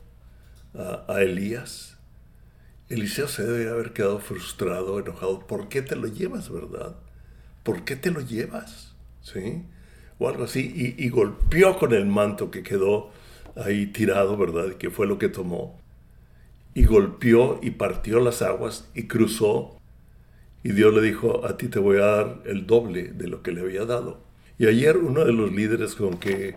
a, 0.74 1.20
Elías, 1.20 1.98
Eliseo 2.88 3.28
se 3.28 3.44
debe 3.44 3.70
haber 3.70 3.92
quedado 3.92 4.18
frustrado, 4.18 4.98
enojado. 4.98 5.46
¿Por 5.46 5.68
qué 5.68 5.82
te 5.82 5.96
lo 5.96 6.06
llevas, 6.08 6.50
verdad? 6.50 6.96
¿Por 7.62 7.84
qué 7.84 7.96
te 7.96 8.10
lo 8.10 8.20
llevas? 8.20 8.94
¿Sí? 9.20 9.64
O 10.18 10.28
algo 10.28 10.44
así. 10.44 10.72
Y, 10.74 11.04
y 11.04 11.08
golpeó 11.08 11.78
con 11.78 11.92
el 11.92 12.06
manto 12.06 12.50
que 12.50 12.62
quedó 12.62 13.10
ahí 13.56 13.86
tirado, 13.86 14.36
¿verdad? 14.36 14.74
Que 14.74 14.90
fue 14.90 15.06
lo 15.06 15.18
que 15.18 15.28
tomó. 15.28 15.78
Y 16.74 16.84
golpeó 16.84 17.60
y 17.62 17.72
partió 17.72 18.20
las 18.20 18.42
aguas 18.42 18.88
y 18.94 19.06
cruzó. 19.06 19.78
Y 20.62 20.72
Dios 20.72 20.94
le 20.94 21.02
dijo, 21.02 21.44
a 21.46 21.56
ti 21.56 21.68
te 21.68 21.78
voy 21.78 21.96
a 21.98 22.06
dar 22.06 22.42
el 22.46 22.66
doble 22.66 23.08
de 23.08 23.28
lo 23.28 23.42
que 23.42 23.52
le 23.52 23.62
había 23.62 23.84
dado. 23.84 24.20
Y 24.62 24.66
ayer 24.68 24.96
uno 24.96 25.24
de 25.24 25.32
los 25.32 25.50
líderes 25.50 25.96
con 25.96 26.18
que 26.18 26.54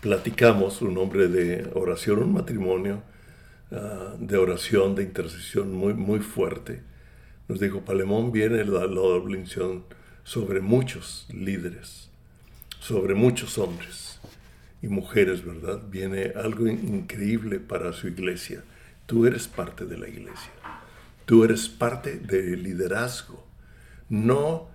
platicamos, 0.00 0.80
un 0.80 0.96
hombre 0.96 1.28
de 1.28 1.70
oración, 1.74 2.20
un 2.20 2.32
matrimonio 2.32 3.02
ah, 3.70 4.14
de 4.18 4.38
oración, 4.38 4.94
de 4.94 5.02
intercesión 5.02 5.70
muy, 5.70 5.92
muy 5.92 6.20
fuerte, 6.20 6.80
nos 7.48 7.60
dijo, 7.60 7.82
Palemón 7.82 8.32
viene 8.32 8.64
la, 8.64 8.86
doble 8.86 9.44
sobre 10.24 10.62
muchos 10.62 11.26
líderes, 11.30 12.08
sobre 12.80 13.14
muchos 13.14 13.58
hombres 13.58 14.18
y 14.80 14.88
mujeres, 14.88 15.44
¿verdad? 15.44 15.82
Viene 15.90 16.32
algo 16.34 16.66
increíble 16.66 17.60
para 17.60 17.92
su 17.92 18.08
iglesia. 18.08 18.64
Tú 19.04 19.26
eres 19.26 19.46
parte 19.46 19.84
de 19.84 19.98
la 19.98 20.08
iglesia. 20.08 20.52
Tú 21.26 21.44
eres 21.44 21.68
parte 21.68 22.16
del 22.16 22.62
liderazgo. 22.62 23.46
No 24.08 24.71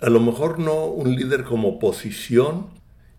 a 0.00 0.10
lo 0.10 0.20
mejor 0.20 0.58
no 0.58 0.86
un 0.86 1.14
líder 1.14 1.44
como 1.44 1.78
posición, 1.78 2.66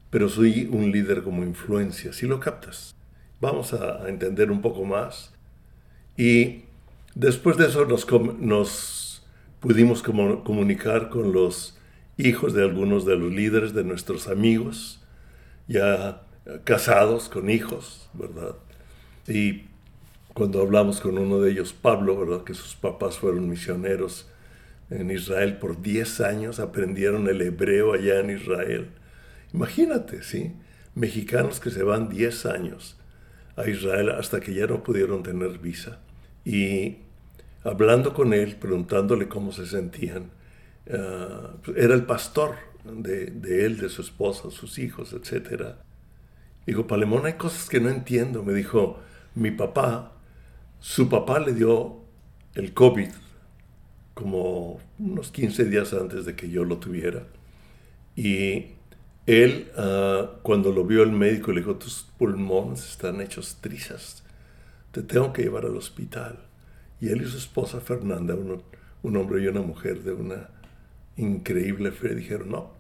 pero 0.10 0.30
soy 0.30 0.70
un 0.72 0.92
líder 0.92 1.24
como 1.24 1.44
influencia, 1.44 2.14
si 2.14 2.28
lo 2.28 2.40
captas. 2.40 2.96
Vamos 3.42 3.74
a, 3.74 4.08
entender 4.10 4.52
un 4.52 4.62
poco 4.62 4.86
más. 4.86 5.34
Y 6.16 6.64
después 7.16 7.58
de 7.58 7.68
eso 7.68 7.86
nos, 7.86 9.26
pudimos 9.60 10.04
comunicar 10.04 11.10
con 11.10 11.34
los 11.34 11.78
hijos 12.18 12.54
de 12.54 12.64
algunos 12.64 13.06
de 13.06 13.16
los 13.16 13.32
líderes 13.32 13.74
de 13.74 13.84
nuestros 13.84 14.28
amigos, 14.28 15.02
ya 15.68 16.22
casados 16.64 17.30
con 17.30 17.50
hijos, 17.50 18.10
¿verdad? 18.14 18.56
Y 19.28 19.66
cuando 20.34 20.62
hablamos 20.62 21.02
con 21.02 21.18
uno 21.18 21.40
de 21.40 21.52
ellos, 21.52 21.74
Pablo, 21.74 22.18
¿verdad? 22.18 22.44
que 22.44 22.54
sus 22.54 22.76
papás 22.76 23.18
fueron 23.18 23.50
misioneros 23.50 24.28
en 24.90 25.12
Israel 25.12 25.58
por 25.58 25.82
10 25.82 26.22
años, 26.22 26.60
aprendieron 26.60 27.28
el 27.28 27.42
hebreo 27.42 27.94
allá 27.94 28.20
en 28.20 28.30
Israel. 28.30 28.90
Imagínate, 29.54 30.24
¿sí? 30.24 30.54
Mexicanos 30.96 31.60
que 31.60 31.70
se 31.70 31.84
van 31.84 32.10
10 32.10 32.46
años 32.46 32.98
a 33.56 33.68
Israel 33.68 34.10
hasta 34.12 34.40
que 34.40 34.54
ya 34.54 34.68
no 34.68 34.84
pudieron 34.84 35.24
tener 35.24 35.58
visa. 35.60 36.00
Y 36.46 37.00
hablando 37.64 38.14
con 38.14 38.34
él, 38.34 38.56
preguntándole 38.56 39.28
cómo 39.28 39.52
se 39.52 39.66
sentían, 39.66 40.32
ah, 40.92 41.56
era 41.76 41.94
el 41.94 42.06
pastor 42.06 42.56
de, 42.86 43.28
de, 43.32 43.66
él, 43.66 43.78
de 43.78 43.90
su 43.90 44.02
esposa, 44.02 44.50
sus 44.52 44.80
hijos, 44.80 45.14
etc. 45.14 45.76
Dijo, 46.66 46.88
Palemón, 46.88 47.26
hay 47.26 47.34
cosas 47.34 47.68
que 47.68 47.82
no 47.82 47.90
entiendo. 47.90 48.44
Me 48.44 48.54
dijo, 48.54 49.00
mi 49.36 49.52
papá, 49.52 50.14
su 50.80 51.10
papá 51.10 51.40
le 51.40 51.54
dio 51.54 52.02
el 52.56 52.74
COVID 52.74 53.10
como 54.18 54.80
unos 54.98 55.32
15 55.32 55.66
días 55.66 55.94
antes 55.94 56.26
de 56.26 56.36
que 56.36 56.50
yo 56.50 56.66
lo 56.66 56.78
tuviera. 56.78 57.28
Y 58.16 58.72
él, 59.28 59.72
ah, 59.78 60.32
cuando 60.42 60.72
lo 60.72 60.86
vio 60.86 61.04
el 61.04 61.12
médico, 61.12 61.52
le 61.52 61.62
dijo, 61.62 61.76
tus 61.76 62.08
pulmones 62.18 62.90
están 62.90 63.22
hechos 63.22 63.58
trizas, 63.62 64.24
te 64.92 65.04
tengo 65.04 65.32
que 65.34 65.44
llevar 65.44 65.66
al 65.66 65.78
hospital. 65.78 66.40
Y 67.00 67.10
él 67.10 67.22
y 67.22 67.26
su 67.26 67.38
esposa 67.38 67.80
Fernanda, 67.80 68.36
un 69.04 69.18
hombre 69.18 69.44
y 69.44 69.48
una 69.48 69.62
mujer 69.62 70.02
de 70.02 70.14
una 70.14 70.50
increíble 71.16 71.92
fe, 71.92 72.16
dijeron, 72.16 72.50
no, 72.50 72.72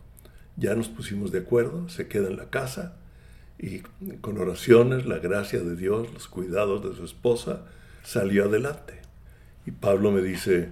ya 0.56 0.74
nos 0.74 0.89
pusimos 0.89 1.32
de 1.32 1.39
acuerdo, 1.39 1.88
se 1.88 2.08
queda 2.08 2.29
en 2.29 2.38
la 2.38 2.50
casa 2.50 2.96
y 3.60 3.82
con 4.22 4.39
oraciones, 4.39 5.06
la 5.06 5.20
gracia 5.20 5.60
de 5.60 5.75
Dios, 5.75 6.12
los 6.12 6.27
cuidados 6.27 6.84
de 6.84 6.96
su 6.96 7.06
esposa, 7.06 7.62
salió 8.03 8.46
adelante. 8.46 9.01
Y 9.67 9.72
Pablo 9.72 10.12
me 10.12 10.24
dice, 10.24 10.70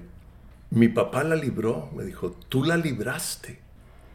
mi 0.69 0.87
papá 0.87 1.23
la 1.23 1.35
libró, 1.35 1.89
me 1.95 2.03
dijo, 2.03 2.31
tú 2.49 2.63
la 2.63 2.77
libraste. 2.77 3.59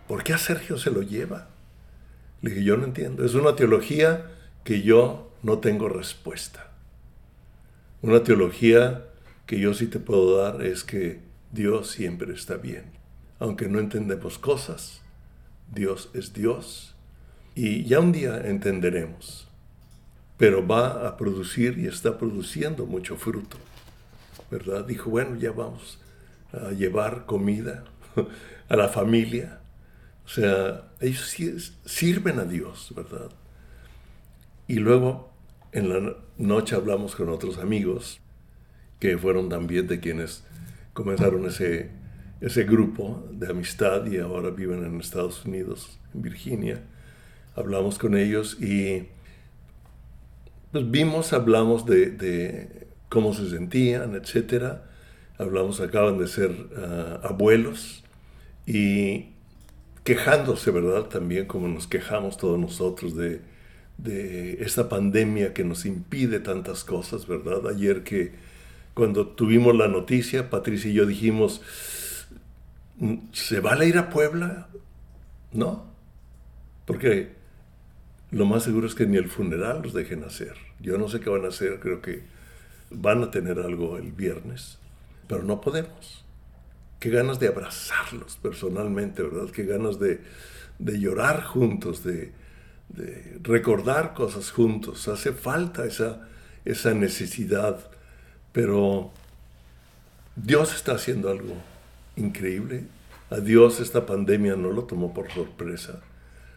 ¿Por 0.08 0.24
qué 0.24 0.34
a 0.34 0.38
Sergio 0.38 0.78
se 0.78 0.90
lo 0.90 1.02
lleva? 1.02 1.48
Le 2.42 2.50
dije, 2.50 2.64
yo 2.64 2.76
no 2.76 2.84
entiendo. 2.84 3.24
Es 3.24 3.34
una 3.34 3.54
teología 3.54 4.30
que 4.64 4.82
yo 4.82 5.32
no 5.42 5.58
tengo 5.58 5.88
respuesta. 5.88 6.72
Una 8.02 8.22
teología 8.24 9.04
que 9.46 9.60
yo 9.60 9.74
sí 9.74 9.86
te 9.86 10.00
puedo 10.00 10.36
dar 10.36 10.62
es 10.62 10.84
que 10.84 11.20
Dios 11.52 11.90
siempre 11.90 12.32
está 12.34 12.56
bien. 12.56 12.84
Aunque 13.38 13.68
no 13.68 13.78
entendemos 13.78 14.38
cosas, 14.38 15.00
Dios 15.72 16.10
es 16.14 16.32
Dios. 16.32 16.94
Y 17.54 17.84
ya 17.84 18.00
un 18.00 18.12
día 18.12 18.42
entenderemos. 18.44 19.48
Pero 20.36 20.66
va 20.66 21.06
a 21.06 21.16
producir 21.16 21.78
y 21.78 21.86
está 21.86 22.18
produciendo 22.18 22.86
mucho 22.86 23.16
fruto. 23.16 23.58
¿Verdad? 24.50 24.84
Dijo, 24.84 25.10
bueno, 25.10 25.36
ya 25.36 25.52
vamos 25.52 26.00
a 26.52 26.72
llevar 26.72 27.26
comida 27.26 27.84
a 28.68 28.76
la 28.76 28.88
familia. 28.88 29.60
O 30.24 30.28
sea, 30.28 30.90
ellos 31.00 31.74
sirven 31.84 32.38
a 32.38 32.44
Dios, 32.44 32.92
¿verdad? 32.94 33.30
Y 34.68 34.76
luego 34.76 35.32
en 35.72 35.88
la 35.88 36.16
noche 36.38 36.76
hablamos 36.76 37.14
con 37.16 37.28
otros 37.28 37.58
amigos 37.58 38.20
que 38.98 39.16
fueron 39.18 39.48
también 39.48 39.86
de 39.86 39.98
quienes 39.98 40.44
comenzaron 40.92 41.46
ese, 41.46 41.90
ese 42.40 42.64
grupo 42.64 43.26
de 43.32 43.48
amistad 43.48 44.06
y 44.06 44.18
ahora 44.18 44.50
viven 44.50 44.84
en 44.84 45.00
Estados 45.00 45.44
Unidos, 45.44 45.98
en 46.14 46.22
Virginia. 46.22 46.82
Hablamos 47.56 47.98
con 47.98 48.16
ellos 48.16 48.60
y 48.60 49.08
pues 50.70 50.88
vimos, 50.88 51.32
hablamos 51.32 51.86
de, 51.86 52.10
de 52.10 52.86
cómo 53.08 53.34
se 53.34 53.50
sentían, 53.50 54.14
etcétera 54.14 54.89
hablamos, 55.40 55.80
acaban 55.80 56.18
de 56.18 56.28
ser 56.28 56.54
ah, 56.76 57.20
abuelos 57.24 58.04
y 58.66 59.30
quejándose, 60.04 60.70
¿verdad? 60.70 61.04
También 61.04 61.46
como 61.46 61.68
nos 61.68 61.86
quejamos 61.86 62.36
todos 62.36 62.58
nosotros 62.58 63.16
de, 63.16 63.40
de 63.98 64.62
esta 64.62 64.88
pandemia 64.88 65.54
que 65.54 65.64
nos 65.64 65.86
impide 65.86 66.40
tantas 66.40 66.84
cosas, 66.84 67.26
¿verdad? 67.26 67.66
Ayer 67.68 68.04
que 68.04 68.32
cuando 68.94 69.28
tuvimos 69.28 69.74
la 69.74 69.88
noticia, 69.88 70.50
Patricia 70.50 70.90
y 70.90 70.94
yo 70.94 71.06
dijimos, 71.06 71.62
¿se 73.32 73.60
vale 73.60 73.88
ir 73.88 73.98
a 73.98 74.10
Puebla? 74.10 74.68
No, 75.52 75.86
porque 76.84 77.30
lo 78.30 78.44
más 78.44 78.64
seguro 78.64 78.86
es 78.86 78.94
que 78.94 79.06
ni 79.06 79.16
el 79.16 79.28
funeral 79.28 79.80
los 79.82 79.94
dejen 79.94 80.22
hacer. 80.24 80.54
Yo 80.80 80.98
no 80.98 81.08
sé 81.08 81.20
qué 81.20 81.30
van 81.30 81.44
a 81.44 81.48
hacer, 81.48 81.80
creo 81.80 82.02
que 82.02 82.22
van 82.90 83.22
a 83.22 83.30
tener 83.30 83.58
algo 83.58 83.96
el 83.96 84.12
viernes 84.12 84.79
pero 85.30 85.44
no 85.44 85.60
podemos. 85.60 86.24
Qué 86.98 87.08
ganas 87.08 87.38
de 87.38 87.46
abrazarlos 87.46 88.36
personalmente, 88.42 89.22
¿verdad? 89.22 89.48
Qué 89.52 89.62
ganas 89.62 90.00
de, 90.00 90.20
llorar 90.80 91.44
juntos, 91.44 92.02
de, 92.02 92.32
recordar 93.40 94.12
cosas 94.12 94.50
juntos. 94.50 95.06
Hace 95.06 95.30
falta 95.32 95.84
esa, 95.84 96.26
esa 96.64 96.94
necesidad, 96.94 97.78
pero 98.50 99.12
Dios 100.34 100.74
está 100.74 100.94
haciendo 100.94 101.30
algo 101.30 101.54
increíble. 102.16 102.86
A 103.30 103.38
Dios 103.38 103.78
esta 103.78 104.06
pandemia 104.06 104.56
no 104.56 104.72
lo 104.72 104.82
tomó 104.82 105.14
por 105.14 105.30
sorpresa, 105.30 106.00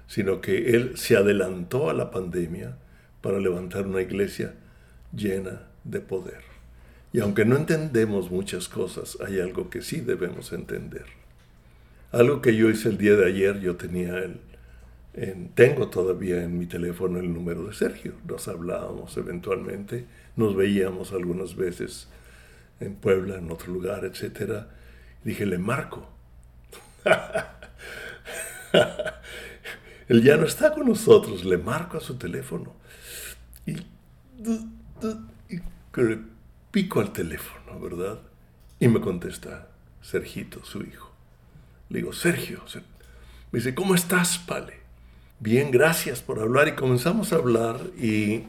sino 0.08 0.42
que 0.42 0.72
Él 0.76 0.98
se 0.98 1.16
adelantó 1.16 1.92
a 1.92 1.94
la 1.94 2.10
pandemia 2.10 2.76
para 3.22 3.40
levantar 3.40 3.86
una 3.86 4.02
iglesia 4.02 4.56
llena 5.16 5.62
de 5.84 6.00
poder. 6.00 6.53
Y 7.14 7.20
aunque 7.20 7.46
no 7.46 7.56
entendemos 7.56 8.32
muchas 8.32 8.68
cosas, 8.68 9.18
hay 9.26 9.40
algo 9.40 9.70
que 9.70 9.84
sí 9.84 10.02
debemos 10.02 10.52
entender. 10.52 11.06
Algo 12.12 12.42
que 12.42 12.56
yo 12.56 12.70
hice 12.70 12.90
el 12.90 12.98
día 12.98 13.16
de 13.16 13.28
ayer, 13.28 13.60
yo 13.60 13.76
tenía 13.76 14.18
el, 14.18 14.40
tengo 15.54 15.90
todavía 15.90 16.44
en 16.44 16.58
mi 16.58 16.66
teléfono 16.66 17.20
el 17.20 17.32
número 17.32 17.68
de 17.68 17.74
Sergio. 17.74 18.14
Nos 18.28 18.48
hablábamos 18.48 19.16
eventualmente, 19.16 20.06
nos 20.36 20.56
veíamos 20.56 21.12
algunas 21.12 21.56
veces 21.56 22.08
en 22.80 22.96
Puebla, 22.96 23.38
en 23.38 23.52
otro 23.52 23.72
lugar, 23.72 24.06
etc. 24.06 24.64
Dije, 25.24 25.46
le 25.46 25.60
marco. 25.60 26.10
Él 30.08 30.24
ya 30.24 30.36
no 30.36 30.48
está 30.48 30.74
con 30.74 30.88
nosotros, 30.88 31.46
le 31.46 31.60
marco 31.60 31.98
a 31.98 32.02
su 32.02 32.16
teléfono. 32.16 32.74
Y 33.68 33.76
pico 36.74 37.00
al 37.00 37.14
teléfono, 37.14 37.80
¿verdad? 37.80 38.20
Y 38.80 38.88
me 38.88 39.00
contesta 39.00 39.68
Sergito, 40.02 40.66
su 40.66 40.82
hijo. 40.82 41.12
Le 41.90 42.00
digo, 42.00 42.14
Sergio, 42.14 42.64
me 43.52 43.60
dice, 43.60 43.76
¿cómo 43.76 43.94
estás, 43.94 44.40
Pale? 44.40 44.80
Bien, 45.40 45.70
gracias 45.70 46.24
por 46.24 46.40
hablar. 46.40 46.68
Y 46.68 46.72
comenzamos 46.72 47.32
a 47.32 47.36
hablar 47.36 47.80
y 47.96 48.46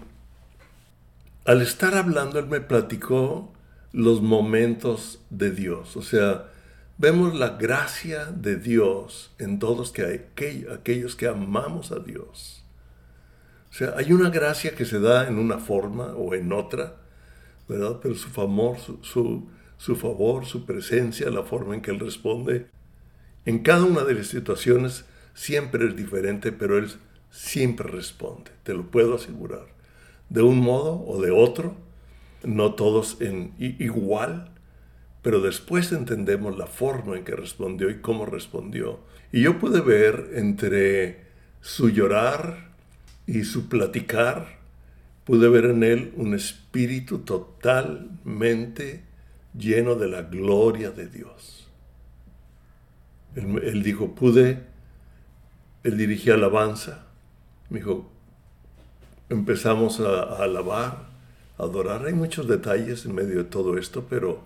al 1.45 1.61
estar 1.61 1.95
hablando, 1.95 2.39
él 2.39 2.47
me 2.47 2.63
platicó 2.63 3.53
los 3.93 4.23
momentos 4.23 5.21
de 5.29 5.51
Dios. 5.51 5.95
O 5.95 6.03
sea, 6.03 6.47
vemos 6.97 7.35
la 7.35 7.51
gracia 7.51 8.25
de 8.25 8.57
Dios 8.57 9.35
en 9.39 9.59
todos 9.59 9.93
que 9.93 10.31
aquellos 10.73 11.15
que 11.15 11.29
amamos 11.29 11.93
a 11.93 11.99
Dios. 11.99 12.65
O 13.71 13.75
sea, 13.75 13.93
hay 13.99 14.15
una 14.15 14.31
gracia 14.31 14.75
que 14.75 14.87
se 14.87 14.99
da 14.99 15.29
en 15.29 15.37
una 15.37 15.59
forma 15.59 16.15
o 16.15 16.35
en 16.35 16.51
otra, 16.55 17.04
Pero 17.67 18.01
su 18.15 18.29
favor, 18.29 18.77
su, 18.79 19.49
su, 19.77 19.97
favor, 19.97 20.45
su 20.45 20.67
presencia, 20.67 21.31
la 21.31 21.43
forma 21.43 21.75
en 21.75 21.81
que 21.81 21.91
Él 21.91 22.01
responde, 22.01 22.67
en 23.47 23.61
cada 23.61 23.85
una 23.85 24.05
de 24.05 24.15
las 24.15 24.27
situaciones 24.29 25.05
siempre 25.35 25.87
es 25.87 25.97
diferente, 25.97 26.53
pero 26.53 26.79
Él 26.79 26.91
siempre 27.31 27.89
responde, 27.91 28.51
te 28.63 28.75
lo 28.75 28.91
puedo 28.91 29.17
asegurar. 29.17 29.67
De 30.29 30.43
un 30.43 30.59
modo 30.61 31.05
o 31.07 31.21
de 31.21 31.31
otro, 31.31 31.77
no 32.43 32.75
todos 32.75 33.21
en 33.21 33.55
igual, 33.59 34.51
pero 35.23 35.41
después 35.41 35.91
entendemos 35.93 36.57
la 36.59 36.67
forma 36.67 37.17
en 37.17 37.25
que 37.25 37.35
respondió 37.35 37.91
y 37.91 38.01
cómo 38.01 38.27
respondió. 38.27 39.01
Y 39.33 39.43
yo 39.43 39.59
pude 39.59 39.81
ver 39.81 40.33
entre 40.35 41.25
su 41.61 41.89
llorar 41.89 42.73
y 43.27 43.45
su 43.45 43.71
platicar, 43.71 44.59
pude 45.25 45.49
ver 45.49 45.67
en 45.67 45.83
él 45.83 46.13
un 46.17 46.35
espíritu 46.35 47.21
totalmente 47.21 49.05
lleno 49.57 49.95
de 49.95 50.09
la 50.09 50.23
gloria 50.23 50.91
de 50.91 51.09
Dios. 51.09 51.69
Él, 53.35 53.83
dijo, 53.83 54.15
pude, 54.15 54.61
él 55.83 55.97
dirigía 55.97 56.35
alabanza, 56.35 57.07
me 57.69 57.79
dijo, 57.79 58.09
empezamos 59.29 59.99
a, 60.01 60.43
alabar, 60.43 61.09
a 61.59 61.63
adorar. 61.63 62.07
Hay 62.07 62.13
muchos 62.13 62.47
detalles 62.47 63.05
en 63.07 63.15
medio 63.15 63.39
de 63.39 63.45
todo 63.45 63.77
esto, 63.77 64.07
pero 64.09 64.45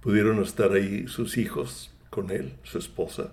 pudieron 0.00 0.42
estar 0.42 0.72
ahí 0.72 1.06
sus 1.06 1.36
hijos 1.36 1.92
con 2.10 2.30
él, 2.30 2.54
su 2.64 2.78
esposa. 2.78 3.32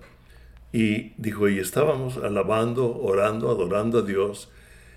Y 0.72 1.14
dijo, 1.18 1.48
y 1.50 1.60
estábamos 1.60 2.18
alabando, 2.18 3.00
orando, 3.00 3.50
adorando 3.50 4.00
a 4.00 4.02
Dios 4.04 4.50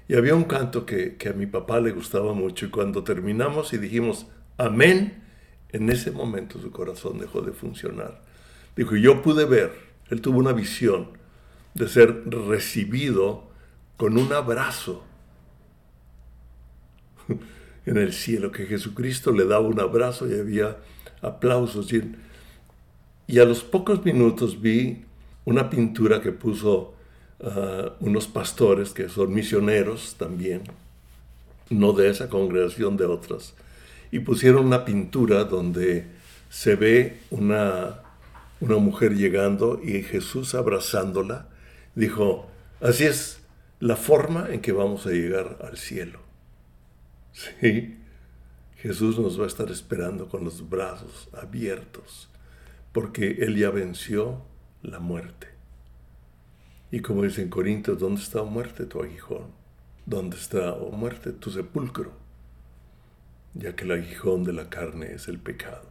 Y 0.08 0.14
había 0.14 0.34
un 0.34 0.44
canto 0.44 0.86
que, 0.86 1.16
que 1.16 1.30
a 1.30 1.32
mi 1.32 1.46
papá 1.46 1.80
le 1.80 1.90
gustaba 1.90 2.32
mucho 2.32 2.66
y 2.66 2.70
cuando 2.70 3.02
terminamos 3.02 3.72
y 3.72 3.78
dijimos, 3.78 4.26
amén, 4.56 5.22
en 5.70 5.90
ese 5.90 6.10
momento 6.10 6.60
su 6.60 6.70
corazón 6.70 7.18
dejó 7.18 7.42
de 7.42 7.52
funcionar. 7.52 8.22
Dijo, 8.76 8.96
yo 8.96 9.22
pude 9.22 9.44
ver, 9.44 9.72
él 10.10 10.20
tuvo 10.20 10.38
una 10.38 10.52
visión 10.52 11.08
de 11.74 11.88
ser 11.88 12.24
recibido 12.30 13.48
con 13.96 14.18
un 14.18 14.32
abrazo 14.32 15.04
en 17.86 17.96
el 17.96 18.12
cielo, 18.12 18.52
que 18.52 18.66
Jesucristo 18.66 19.32
le 19.32 19.44
daba 19.44 19.66
un 19.66 19.80
abrazo 19.80 20.28
y 20.28 20.38
había 20.38 20.78
aplausos. 21.20 21.92
Y, 21.92 22.14
y 23.26 23.38
a 23.38 23.44
los 23.44 23.64
pocos 23.64 24.04
minutos 24.04 24.60
vi 24.60 25.04
una 25.44 25.70
pintura 25.70 26.20
que 26.20 26.32
puso 26.32 26.95
uh, 27.40 27.90
unos 28.00 28.26
pastores 28.26 28.90
que 28.90 29.08
son 29.08 29.32
misioneros 29.32 30.16
también, 30.18 30.62
no 31.70 31.92
de 31.92 32.10
esa 32.10 32.28
congregación, 32.28 32.96
de 32.96 33.06
otras, 33.06 33.54
y 34.10 34.20
pusieron 34.20 34.66
una 34.66 34.84
pintura 34.84 35.44
donde 35.44 36.06
se 36.48 36.76
ve 36.76 37.20
una, 37.30 38.00
una 38.60 38.76
mujer 38.76 39.14
llegando 39.14 39.80
y 39.82 40.02
Jesús 40.02 40.54
abrazándola, 40.54 41.48
dijo, 41.94 42.48
así 42.80 43.04
es 43.04 43.40
la 43.80 43.96
forma 43.96 44.48
en 44.50 44.60
que 44.60 44.72
vamos 44.72 45.06
a 45.06 45.10
llegar 45.10 45.58
al 45.62 45.76
cielo. 45.76 46.20
Sí, 47.32 47.98
Jesús 48.76 49.18
nos 49.18 49.38
va 49.38 49.44
a 49.44 49.48
estar 49.48 49.70
esperando 49.70 50.28
con 50.28 50.44
los 50.44 50.68
brazos 50.68 51.28
abiertos, 51.32 52.28
porque 52.92 53.38
Él 53.40 53.56
ya 53.56 53.70
venció 53.70 54.42
la 54.82 55.00
muerte. 55.00 55.55
Y 56.90 57.00
como 57.00 57.22
dice 57.22 57.42
en 57.42 57.48
Corintios, 57.48 57.98
¿dónde 57.98 58.20
está 58.20 58.42
muerte 58.42 58.86
tu 58.86 59.02
aguijón? 59.02 59.46
¿Dónde 60.04 60.36
está, 60.36 60.72
oh 60.72 60.92
muerte, 60.92 61.32
tu 61.32 61.50
sepulcro? 61.50 62.12
Ya 63.54 63.74
que 63.74 63.84
el 63.84 63.92
aguijón 63.92 64.44
de 64.44 64.52
la 64.52 64.68
carne 64.68 65.12
es 65.12 65.28
el 65.28 65.38
pecado. 65.38 65.90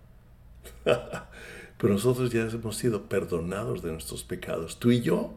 Pero 0.85 1.93
nosotros 1.93 2.31
ya 2.31 2.47
hemos 2.47 2.77
sido 2.77 3.09
perdonados 3.09 3.83
de 3.83 3.91
nuestros 3.91 4.23
pecados. 4.23 4.79
Tú 4.79 4.91
y 4.91 5.01
yo 5.01 5.33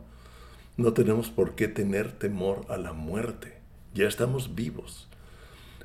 no 0.77 0.93
tenemos 0.93 1.29
por 1.31 1.57
qué 1.57 1.67
tener 1.67 2.13
temor 2.13 2.65
a 2.69 2.77
la 2.77 2.93
muerte. 2.93 3.59
Ya 3.95 4.07
estamos 4.07 4.55
vivos. 4.55 5.09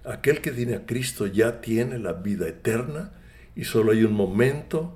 Aquel 0.05 0.41
que 0.41 0.51
tiene 0.51 0.75
a 0.75 0.85
Cristo 0.85 1.25
ya 1.25 1.61
tiene 1.61 1.97
la 1.97 2.13
vida 2.13 2.47
eterna 2.47 3.11
y 3.55 3.63
solo 3.63 3.91
hay 3.91 4.03
un 4.03 4.13
momento 4.13 4.95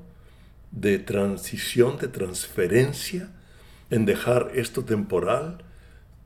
de 0.72 1.00
transición, 1.00 1.98
de 1.98 2.10
transferencia, 2.10 3.32
en 3.90 4.06
dejar 4.06 4.52
esto 4.56 4.84
temporal 4.84 5.60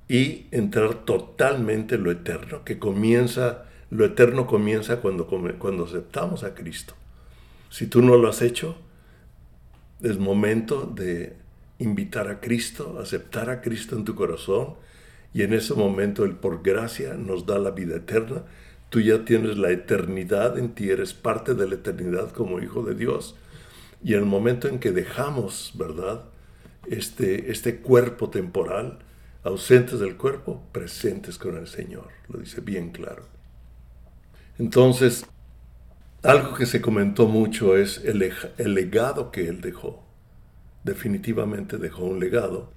y 0.07 0.47
entrar 0.51 1.05
totalmente 1.05 1.95
en 1.95 2.03
lo 2.03 2.11
eterno, 2.11 2.63
que 2.65 2.79
comienza, 2.79 3.65
lo 3.89 4.05
eterno 4.05 4.47
comienza 4.47 4.97
cuando, 4.97 5.27
cuando 5.27 5.85
aceptamos 5.85 6.43
a 6.43 6.53
Cristo. 6.53 6.95
Si 7.69 7.87
tú 7.87 8.01
no 8.01 8.17
lo 8.17 8.27
has 8.27 8.41
hecho, 8.41 8.75
es 10.01 10.17
momento 10.17 10.85
de 10.85 11.37
invitar 11.79 12.27
a 12.27 12.39
Cristo, 12.39 12.99
aceptar 12.99 13.49
a 13.49 13.61
Cristo 13.61 13.95
en 13.95 14.03
tu 14.03 14.15
corazón 14.15 14.75
y 15.33 15.43
en 15.43 15.53
ese 15.53 15.73
momento 15.73 16.25
Él 16.25 16.35
por 16.35 16.61
gracia 16.61 17.13
nos 17.13 17.45
da 17.45 17.57
la 17.59 17.71
vida 17.71 17.95
eterna. 17.95 18.43
Tú 18.89 18.99
ya 18.99 19.23
tienes 19.23 19.57
la 19.57 19.71
eternidad 19.71 20.57
en 20.57 20.73
ti, 20.73 20.89
eres 20.89 21.13
parte 21.13 21.53
de 21.53 21.67
la 21.67 21.75
eternidad 21.75 22.31
como 22.31 22.59
hijo 22.59 22.83
de 22.83 22.95
Dios. 22.95 23.35
Y 24.03 24.13
en 24.13 24.19
el 24.19 24.25
momento 24.25 24.67
en 24.67 24.79
que 24.79 24.91
dejamos, 24.91 25.71
¿verdad? 25.75 26.25
Este, 26.87 27.51
este 27.51 27.77
cuerpo 27.77 28.29
temporal, 28.29 28.99
ausentes 29.43 29.99
del 29.99 30.17
cuerpo, 30.17 30.63
presentes 30.71 31.37
con 31.37 31.57
el 31.57 31.67
Señor. 31.67 32.09
Lo 32.27 32.39
dice 32.39 32.61
bien 32.61 32.91
claro. 32.91 33.25
Entonces, 34.57 35.25
algo 36.23 36.53
que 36.55 36.65
se 36.65 36.81
comentó 36.81 37.27
mucho 37.27 37.77
es 37.77 38.01
el, 38.03 38.33
el 38.57 38.73
legado 38.73 39.31
que 39.31 39.47
Él 39.47 39.61
dejó 39.61 40.11
definitivamente 40.83 41.77
dejó 41.77 42.05
un 42.05 42.19
legado. 42.19 42.71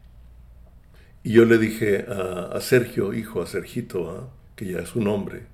Y 1.23 1.33
yo 1.33 1.45
le 1.45 1.59
dije 1.59 2.07
a, 2.09 2.61
Sergio, 2.61 3.15
hijo, 3.15 3.41
a 3.41 3.47
Sergito, 3.47 4.11
¿ah? 4.11 4.29
que 4.57 4.67
ya 4.67 4.81
es 4.81 4.95
un 4.95 5.09
hombre, 5.09 5.47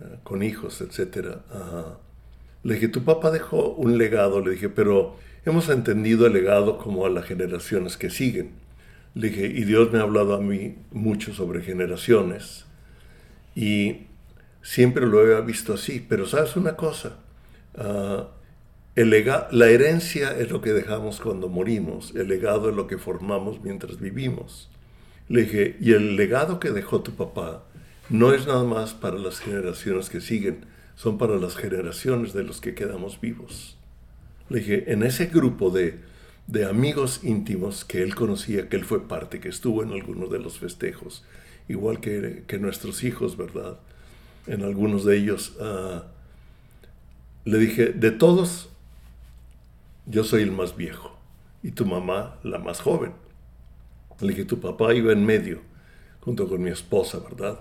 ¿ah? 0.00 0.20
con 0.22 0.42
hijos, 0.42 0.80
etc. 0.80 1.38
le 2.62 2.74
dije, 2.74 2.88
tu 2.88 3.04
papá 3.04 3.30
dejó 3.30 3.70
un 3.70 3.98
legado, 3.98 4.40
le 4.40 4.52
dije, 4.52 4.68
pero 4.68 5.16
hemos 5.44 5.68
entendido 5.68 6.26
el 6.26 6.32
legado 6.32 6.78
como 6.78 7.06
a 7.06 7.10
las 7.10 7.24
generaciones 7.24 7.96
que 7.96 8.10
siguen. 8.10 8.50
Le 9.14 9.28
dije, 9.28 9.46
y 9.46 9.64
Dios 9.64 9.92
me 9.92 9.98
ha 9.98 10.02
hablado 10.02 10.34
a 10.34 10.40
mí 10.40 10.76
mucho 10.92 11.32
sobre 11.34 11.62
generaciones. 11.62 12.66
Y 13.54 14.06
siempre 14.62 15.06
lo 15.06 15.26
he 15.26 15.40
visto 15.42 15.74
así, 15.74 16.04
pero 16.06 16.26
sabes 16.26 16.56
una 16.56 16.76
cosa, 16.76 17.16
uh, 17.76 18.24
la 18.96 19.70
herencia 19.70 20.36
es 20.36 20.50
lo 20.50 20.60
que 20.60 20.72
dejamos 20.72 21.20
cuando 21.20 21.48
morimos, 21.48 22.14
el 22.14 22.28
legado 22.28 22.68
es 22.68 22.76
lo 22.76 22.86
que 22.86 22.98
formamos 22.98 23.62
mientras 23.62 23.98
vivimos. 23.98 24.68
Le 25.28 25.42
dije, 25.42 25.76
y 25.80 25.92
el 25.92 26.16
legado 26.16 26.60
que 26.60 26.70
dejó 26.70 27.00
tu 27.00 27.12
papá 27.12 27.64
no 28.08 28.32
es 28.32 28.46
nada 28.46 28.64
más 28.64 28.92
para 28.92 29.16
las 29.16 29.38
generaciones 29.38 30.10
que 30.10 30.20
siguen, 30.20 30.66
son 30.96 31.16
para 31.18 31.36
las 31.36 31.56
generaciones 31.56 32.32
de 32.32 32.42
los 32.42 32.60
que 32.60 32.74
quedamos 32.74 33.20
vivos. 33.20 33.78
Le 34.50 34.58
dije, 34.58 34.92
en 34.92 35.02
ese 35.02 35.26
grupo 35.26 35.70
de, 35.70 36.00
de 36.46 36.66
amigos 36.66 37.20
íntimos 37.22 37.84
que 37.84 38.02
él 38.02 38.14
conocía, 38.14 38.68
que 38.68 38.76
él 38.76 38.84
fue 38.84 39.08
parte, 39.08 39.40
que 39.40 39.48
estuvo 39.48 39.82
en 39.82 39.92
algunos 39.92 40.30
de 40.30 40.40
los 40.40 40.58
festejos, 40.58 41.24
igual 41.68 42.00
que, 42.00 42.44
nuestros 42.60 43.04
hijos, 43.04 43.36
¿verdad? 43.36 43.78
En 44.46 44.62
algunos 44.62 45.04
de 45.04 45.16
ellos, 45.16 45.56
uh, 45.60 46.02
le 47.44 47.58
dije, 47.58 47.86
de 47.92 48.10
todos 48.10 48.70
yo 50.06 50.24
soy 50.24 50.42
el 50.42 50.52
más 50.52 50.76
viejo 50.76 51.16
y 51.62 51.70
tu 51.70 51.86
mamá 51.86 52.38
la 52.42 52.58
más 52.58 52.80
joven. 52.80 53.12
Le 54.20 54.28
dije, 54.28 54.44
tu 54.44 54.60
papá 54.60 54.92
iba 54.94 55.12
en 55.12 55.24
medio, 55.24 55.60
junto 56.20 56.48
con 56.48 56.62
mi 56.62 56.70
esposa, 56.70 57.20
¿verdad? 57.20 57.60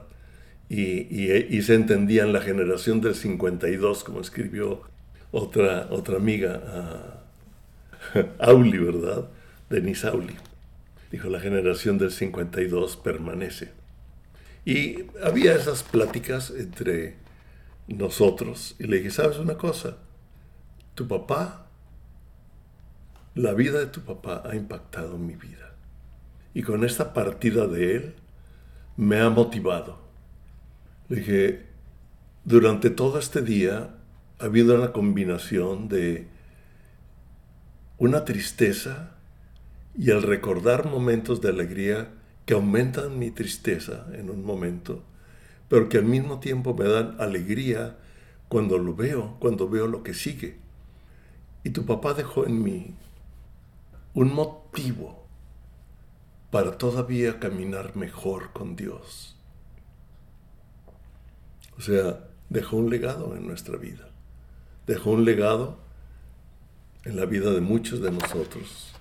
Y, 0.70 1.62
se 1.62 1.76
entendía 1.76 2.24
en 2.24 2.34
la 2.34 2.42
generación 2.42 3.02
del 3.02 3.16
52, 3.16 4.04
como 4.04 4.22
escribió 4.22 4.82
otra, 5.32 5.88
otra 5.92 6.18
amiga, 6.18 7.24
Auli, 8.40 8.78
¿verdad? 8.78 9.30
Denise 9.70 10.08
Auli. 10.08 10.36
Dijo, 11.12 11.30
la 11.30 11.40
generación 11.40 11.98
del 11.98 12.12
52 12.12 12.98
permanece. 12.98 13.72
Y 14.66 15.06
había 15.24 15.56
esas 15.56 15.84
pláticas 15.84 16.52
entre 16.52 17.16
nosotros. 17.88 18.76
Y 18.80 18.84
le 18.86 18.98
dije, 18.98 19.12
¿sabes 19.12 19.40
una 19.40 19.58
cosa? 19.58 19.98
Tu 20.96 21.08
papá 21.08 21.70
la 23.40 23.54
vida 23.54 23.80
de 23.80 23.88
tu 23.88 24.02
papá 24.02 24.44
ha 24.46 24.56
impactado 24.56 25.18
mi 25.18 25.36
vida. 25.36 25.74
Y 26.54 26.64
con 26.64 26.84
esta 26.84 27.14
partida 27.14 27.68
de 27.68 27.96
él 27.96 28.16
me 28.98 29.22
ha 29.22 29.30
motivado. 29.30 30.00
Le 31.08 31.18
dije, 31.18 31.66
durante 32.44 32.90
todo 32.90 33.18
este 33.18 33.42
día 33.42 33.96
ha 34.40 34.46
habido 34.46 34.76
una 34.76 34.94
combinación 34.94 35.90
de 35.90 36.28
una 37.98 38.24
tristeza 38.24 39.12
y 39.98 40.12
el 40.12 40.24
recordar 40.24 40.86
momentos 40.86 41.42
de 41.42 41.50
alegría 41.50 42.10
que 42.46 42.54
aumentan 42.54 43.20
mi 43.20 43.32
tristeza 43.32 44.08
en 44.14 44.30
un 44.30 44.46
momento, 44.46 45.04
pero 45.68 45.90
que 45.90 45.98
al 45.98 46.06
mismo 46.06 46.40
tiempo 46.40 46.74
me 46.74 46.86
dan 46.88 47.16
alegría 47.20 47.98
cuando 48.48 48.78
lo 48.78 48.96
veo, 48.96 49.36
cuando 49.40 49.70
veo 49.70 49.88
lo 49.88 50.04
que 50.04 50.14
sigue. 50.14 50.58
Y 51.66 51.72
tu 51.72 51.86
papá 51.86 52.14
dejó 52.14 52.46
en 52.46 52.64
mí 52.64 52.96
un 54.14 54.34
motivo 54.34 55.28
para 56.50 56.78
todavía 56.78 57.40
caminar 57.40 57.96
mejor 57.98 58.52
con 58.54 58.76
Dios. 58.78 59.36
O 61.78 61.82
sea, 61.82 62.26
dejó 62.50 62.78
un 62.78 62.90
legado 62.90 63.36
en 63.36 63.46
nuestra 63.46 63.78
vida. 63.78 64.09
Dejó 64.90 65.12
un 65.12 65.24
legado 65.24 65.78
en 67.06 67.16
la 67.16 67.28
vida 67.28 67.52
de 67.52 67.62
muchos 67.62 68.02
de 68.02 68.10
nosotros, 68.10 68.92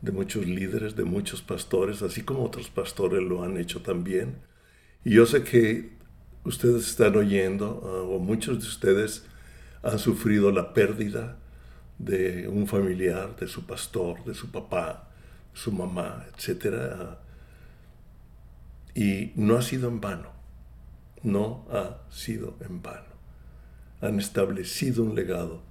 de 0.00 0.12
muchos 0.12 0.46
líderes, 0.46 0.96
de 0.96 1.04
muchos 1.04 1.42
pastores, 1.42 2.00
así 2.00 2.22
como 2.22 2.42
otros 2.42 2.70
pastores 2.70 3.22
lo 3.22 3.44
han 3.44 3.58
hecho 3.58 3.82
también. 3.82 4.38
Y 5.04 5.10
yo 5.16 5.26
sé 5.26 5.42
que 5.44 5.92
ustedes 6.44 6.88
están 6.88 7.16
oyendo, 7.16 7.82
ah, 7.84 8.02
o 8.08 8.18
muchos 8.18 8.60
de 8.60 8.66
ustedes 8.66 9.26
han 9.82 9.98
sufrido 9.98 10.52
la 10.52 10.72
pérdida 10.72 11.36
de 11.98 12.48
un 12.48 12.66
familiar, 12.66 13.36
de 13.36 13.46
su 13.46 13.66
pastor, 13.66 14.24
de 14.24 14.32
su 14.32 14.50
papá, 14.50 15.10
su 15.52 15.70
mamá, 15.70 16.24
etc. 16.30 17.18
Y 18.94 19.32
no 19.36 19.58
ha 19.58 19.60
sido 19.60 19.88
en 19.88 20.00
vano, 20.00 20.32
no 21.22 21.66
ha 21.70 22.10
sido 22.10 22.56
en 22.66 22.80
vano. 22.80 23.09
Han 24.00 24.18
establecido 24.18 25.02
un 25.02 25.14
legado, 25.14 25.62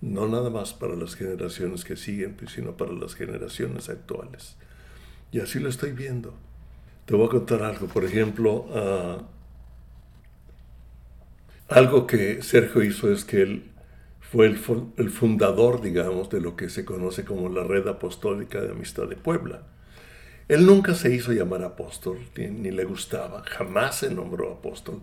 no 0.00 0.28
nada 0.28 0.50
más 0.50 0.74
para 0.74 0.96
las 0.96 1.14
generaciones 1.14 1.84
que 1.84 1.96
siguen, 1.96 2.34
pues, 2.34 2.52
sino 2.52 2.76
para 2.76 2.92
las 2.92 3.14
generaciones 3.14 3.88
actuales. 3.88 4.56
Y 5.32 5.40
así 5.40 5.58
lo 5.58 5.68
estoy 5.68 5.92
viendo. 5.92 6.34
Te 7.06 7.14
voy 7.14 7.26
a 7.26 7.30
contar 7.30 7.62
algo. 7.62 7.86
Por 7.86 8.04
ejemplo, 8.04 8.66
ah, 8.74 9.22
algo 11.68 12.06
que 12.06 12.42
Sergio 12.42 12.82
hizo 12.82 13.12
es 13.12 13.24
que 13.24 13.42
él 13.42 13.70
fue 14.30 14.46
el, 14.46 15.10
fundador, 15.10 15.80
digamos, 15.80 16.30
de 16.30 16.40
lo 16.40 16.54
que 16.54 16.68
se 16.68 16.84
conoce 16.84 17.24
como 17.24 17.48
la 17.48 17.64
Red 17.64 17.88
Apostólica 17.88 18.60
de 18.60 18.70
Amistad 18.70 19.08
de 19.08 19.16
Puebla. 19.16 19.62
Él 20.46 20.66
nunca 20.66 20.94
se 20.94 21.12
hizo 21.12 21.32
llamar 21.32 21.64
apóstol, 21.64 22.18
ni 22.36 22.70
le 22.70 22.84
gustaba, 22.84 23.42
jamás 23.44 23.98
se 23.98 24.14
nombró 24.14 24.52
apóstol, 24.52 25.02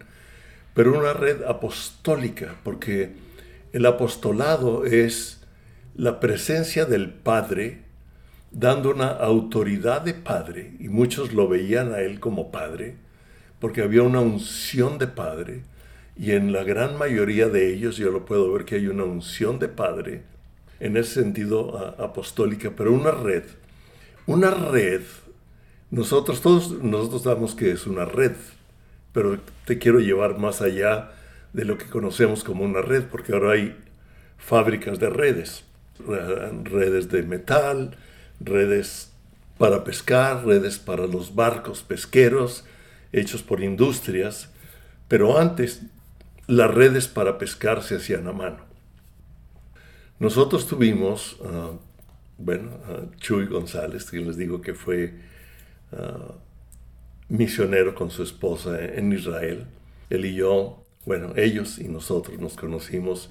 pero 0.78 0.96
una 0.96 1.14
red 1.14 1.42
apostólica, 1.42 2.54
porque 2.64 3.14
el 3.74 3.84
apostolado 3.88 4.86
es 4.86 5.42
la 5.96 6.20
presencia 6.20 6.86
del 6.86 7.10
Padre 7.10 7.82
dando 8.52 8.92
una 8.92 9.08
autoridad 9.08 10.04
de 10.04 10.14
Padre, 10.14 10.76
y 10.80 10.90
muchos 10.90 11.34
lo 11.34 11.48
veían 11.48 11.96
a 11.96 12.02
él 12.02 12.20
como 12.20 12.52
Padre, 12.52 12.96
porque 13.58 13.82
había 13.82 14.04
una 14.04 14.20
unción 14.20 15.00
de 15.00 15.08
Padre, 15.08 15.64
y 16.16 16.34
en 16.34 16.54
la 16.54 16.64
gran 16.64 16.96
mayoría 16.96 17.48
de 17.48 17.74
ellos 17.74 17.98
yo 17.98 18.12
lo 18.12 18.24
puedo 18.26 18.54
ver 18.54 18.64
que 18.64 18.76
hay 18.76 18.86
una 18.86 19.04
unción 19.04 19.58
de 19.58 19.70
Padre, 19.70 20.26
en 20.80 20.96
ese 20.96 21.24
sentido 21.24 21.96
apostólica, 21.98 22.74
pero 22.78 22.94
una 22.94 23.10
red, 23.10 23.46
una 24.28 24.52
red, 24.52 25.02
nosotros 25.90 26.40
todos, 26.40 26.84
nosotros 26.84 27.24
sabemos 27.24 27.56
que 27.56 27.72
es 27.72 27.88
una 27.88 28.06
red, 28.06 28.34
pero 29.18 29.40
te 29.66 29.80
quiero 29.80 30.00
llevar 30.00 30.38
más 30.38 30.62
allá 30.62 31.10
de 31.52 31.66
lo 31.66 31.80
que 31.80 31.88
conocemos 31.88 32.44
como 32.44 32.64
una 32.64 32.84
red, 32.84 33.06
porque 33.06 33.34
ahora 33.34 33.54
hay 33.54 33.76
fábricas 34.38 35.00
de 35.00 35.10
redes, 35.10 35.64
redes 36.66 37.10
de 37.10 37.24
metal, 37.24 37.98
redes 38.40 39.12
para 39.58 39.84
pescar, 39.84 40.46
redes 40.46 40.78
para 40.78 41.08
los 41.08 41.34
barcos 41.34 41.82
pesqueros, 41.82 42.64
hechos 43.12 43.42
por 43.42 43.64
industrias, 43.64 44.52
pero 45.08 45.40
antes 45.40 45.82
las 46.46 46.72
redes 46.72 47.08
para 47.08 47.40
pescar 47.40 47.82
se 47.82 47.96
hacían 47.96 48.28
a 48.28 48.34
mano. 48.34 48.60
Nosotros 50.20 50.68
tuvimos, 50.68 51.38
ah, 51.44 51.72
bueno, 52.38 52.70
Chuy 53.18 53.48
González, 53.48 54.12
que 54.12 54.20
les 54.20 54.38
digo 54.38 54.62
que 54.62 54.76
fue 54.76 55.16
ah, 55.92 56.36
misionero 57.30 57.94
con 57.96 58.10
su 58.10 58.24
esposa 58.24 58.84
en 58.84 59.12
Israel. 59.12 59.66
Él 60.10 60.26
y 60.26 60.36
yo, 60.36 60.86
bueno, 61.06 61.34
ellos 61.36 61.80
y 61.80 61.88
nosotros 61.88 62.40
nos 62.40 62.56
conocimos 62.56 63.30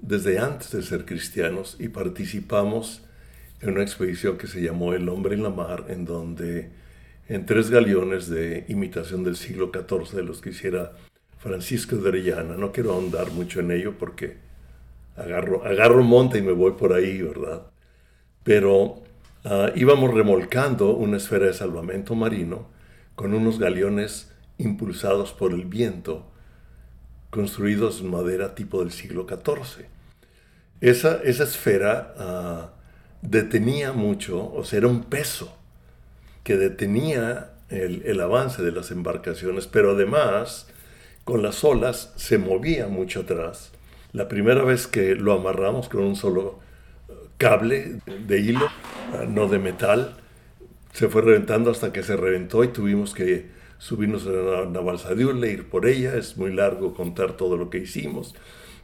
desde 0.00 0.38
antes 0.38 0.72
de 0.72 0.82
ser 0.82 1.04
cristianos 1.04 1.76
y 1.78 1.88
participamos 1.88 3.02
en 3.60 3.70
una 3.70 3.82
expedición 3.82 4.38
que 4.38 4.46
se 4.46 4.62
llamó 4.62 4.94
El 4.94 5.08
hombre 5.08 5.34
en 5.34 5.42
la 5.42 5.50
mar, 5.50 5.86
en 5.88 6.04
donde 6.04 6.70
en 7.28 7.46
tres 7.46 7.70
galeones 7.70 8.28
de 8.28 8.64
imitación 8.68 9.22
del 9.22 9.36
siglo 9.36 9.70
XIV 9.72 10.16
de 10.16 10.22
los 10.24 10.40
que 10.40 10.50
hiciera 10.50 10.92
Francisco 11.38 11.96
de 11.96 12.08
Orellana. 12.08 12.56
No 12.56 12.72
quiero 12.72 12.92
ahondar 12.92 13.30
mucho 13.30 13.60
en 13.60 13.70
ello 13.70 13.94
porque 13.98 14.38
agarro, 15.16 15.64
agarro 15.64 16.02
monte 16.02 16.38
y 16.38 16.42
me 16.42 16.52
voy 16.52 16.72
por 16.72 16.92
ahí, 16.92 17.22
¿verdad? 17.22 17.66
Pero 18.42 19.02
ah, 19.44 19.70
íbamos 19.76 20.12
remolcando 20.12 20.94
una 20.96 21.18
esfera 21.18 21.46
de 21.46 21.54
salvamento 21.54 22.14
marino 22.14 22.79
con 23.14 23.34
unos 23.34 23.58
galeones 23.58 24.32
impulsados 24.58 25.32
por 25.32 25.52
el 25.52 25.64
viento, 25.64 26.26
construidos 27.30 28.00
en 28.00 28.10
madera 28.10 28.54
tipo 28.54 28.80
del 28.80 28.92
siglo 28.92 29.26
XIV. 29.28 29.86
Esa, 30.80 31.20
esa 31.22 31.44
esfera 31.44 32.14
ah, 32.18 32.70
detenía 33.22 33.92
mucho, 33.92 34.52
o 34.52 34.64
sea, 34.64 34.78
era 34.78 34.88
un 34.88 35.04
peso 35.04 35.56
que 36.42 36.56
detenía 36.56 37.52
el, 37.68 38.02
el 38.04 38.20
avance 38.20 38.62
de 38.62 38.72
las 38.72 38.90
embarcaciones, 38.90 39.66
pero 39.66 39.92
además 39.92 40.66
con 41.24 41.42
las 41.42 41.62
olas 41.64 42.12
se 42.16 42.38
movía 42.38 42.88
mucho 42.88 43.20
atrás. 43.20 43.70
La 44.12 44.26
primera 44.26 44.64
vez 44.64 44.86
que 44.86 45.14
lo 45.14 45.32
amarramos 45.32 45.88
con 45.88 46.02
un 46.02 46.16
solo 46.16 46.58
eh, 47.08 47.12
cable 47.38 48.00
de 48.26 48.40
hilo, 48.40 48.66
eh, 49.14 49.26
no 49.28 49.46
de 49.46 49.58
metal, 49.58 50.16
se 50.92 51.08
fue 51.08 51.22
reventando 51.22 51.70
hasta 51.70 51.92
que 51.92 52.02
se 52.02 52.16
reventó 52.16 52.64
y 52.64 52.68
tuvimos 52.68 53.14
que 53.14 53.48
subirnos 53.78 54.26
a 54.26 55.14
de 55.14 55.24
hule, 55.24 55.52
ir 55.52 55.68
por 55.68 55.86
ella, 55.86 56.14
es 56.16 56.36
muy 56.36 56.52
largo 56.52 56.94
contar 56.94 57.36
todo 57.36 57.56
lo 57.56 57.70
que 57.70 57.78
hicimos, 57.78 58.34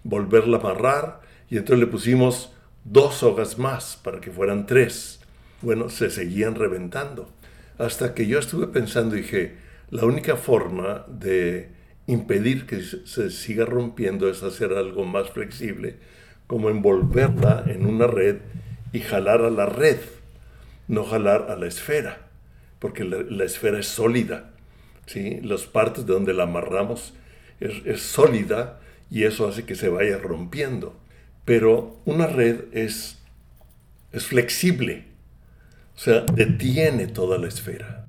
volverla 0.05 0.57
a 0.57 0.61
amarrar 0.61 1.21
y 1.51 1.59
entonces 1.59 1.81
le 1.81 1.87
pusimos 1.87 2.53
dos 2.85 3.17
sogas 3.17 3.59
más 3.59 4.01
para 4.03 4.21
que 4.21 4.31
fueran 4.31 4.67
tres. 4.67 5.21
Bueno, 5.63 5.89
se 5.91 6.11
seguían 6.11 6.55
reventando. 6.55 7.31
Hasta 7.79 8.15
que 8.15 8.27
yo 8.27 8.39
estuve 8.39 8.69
pensando 8.69 9.17
y 9.17 9.23
dije, 9.23 9.57
la 9.91 10.05
única 10.05 10.37
forma 10.37 11.05
de 11.09 11.71
impedir 12.07 12.67
que 12.67 12.81
se 12.83 13.31
siga 13.31 13.65
rompiendo 13.65 14.29
es 14.31 14.43
hacer 14.43 14.73
algo 14.73 15.05
más 15.05 15.31
flexible, 15.31 15.97
como 16.47 16.71
envolverla 16.71 17.65
en 17.67 17.87
una 17.87 18.07
red 18.07 18.37
y 18.93 19.01
jalar 19.01 19.43
a 19.43 19.51
la 19.51 19.67
red, 19.67 19.99
no 20.89 21.05
jalar 21.05 21.51
a 21.51 21.57
la 21.57 21.67
esfera, 21.67 22.29
porque 22.79 23.05
la, 23.05 23.45
esfera 23.45 23.79
es 23.79 23.87
sólida. 23.87 24.53
¿sí? 25.07 25.41
Las 25.43 25.67
partes 25.67 26.07
de 26.07 26.13
donde 26.13 26.35
la 26.35 26.45
amarramos 26.45 27.15
es, 27.61 27.85
es 27.85 28.03
sólida 28.03 28.81
y 29.11 29.25
eso 29.25 29.49
hace 29.49 29.65
que 29.65 29.75
se 29.75 29.89
vaya 29.89 30.19
rompiendo. 30.19 30.97
Pero 31.45 32.01
una 32.05 32.27
red 32.27 32.65
es, 32.73 33.19
es 34.13 34.27
flexible, 34.27 35.05
o 35.97 35.99
sea, 35.99 36.21
detiene 36.33 37.07
toda 37.07 37.39
la 37.39 37.49
esfera. 37.49 38.07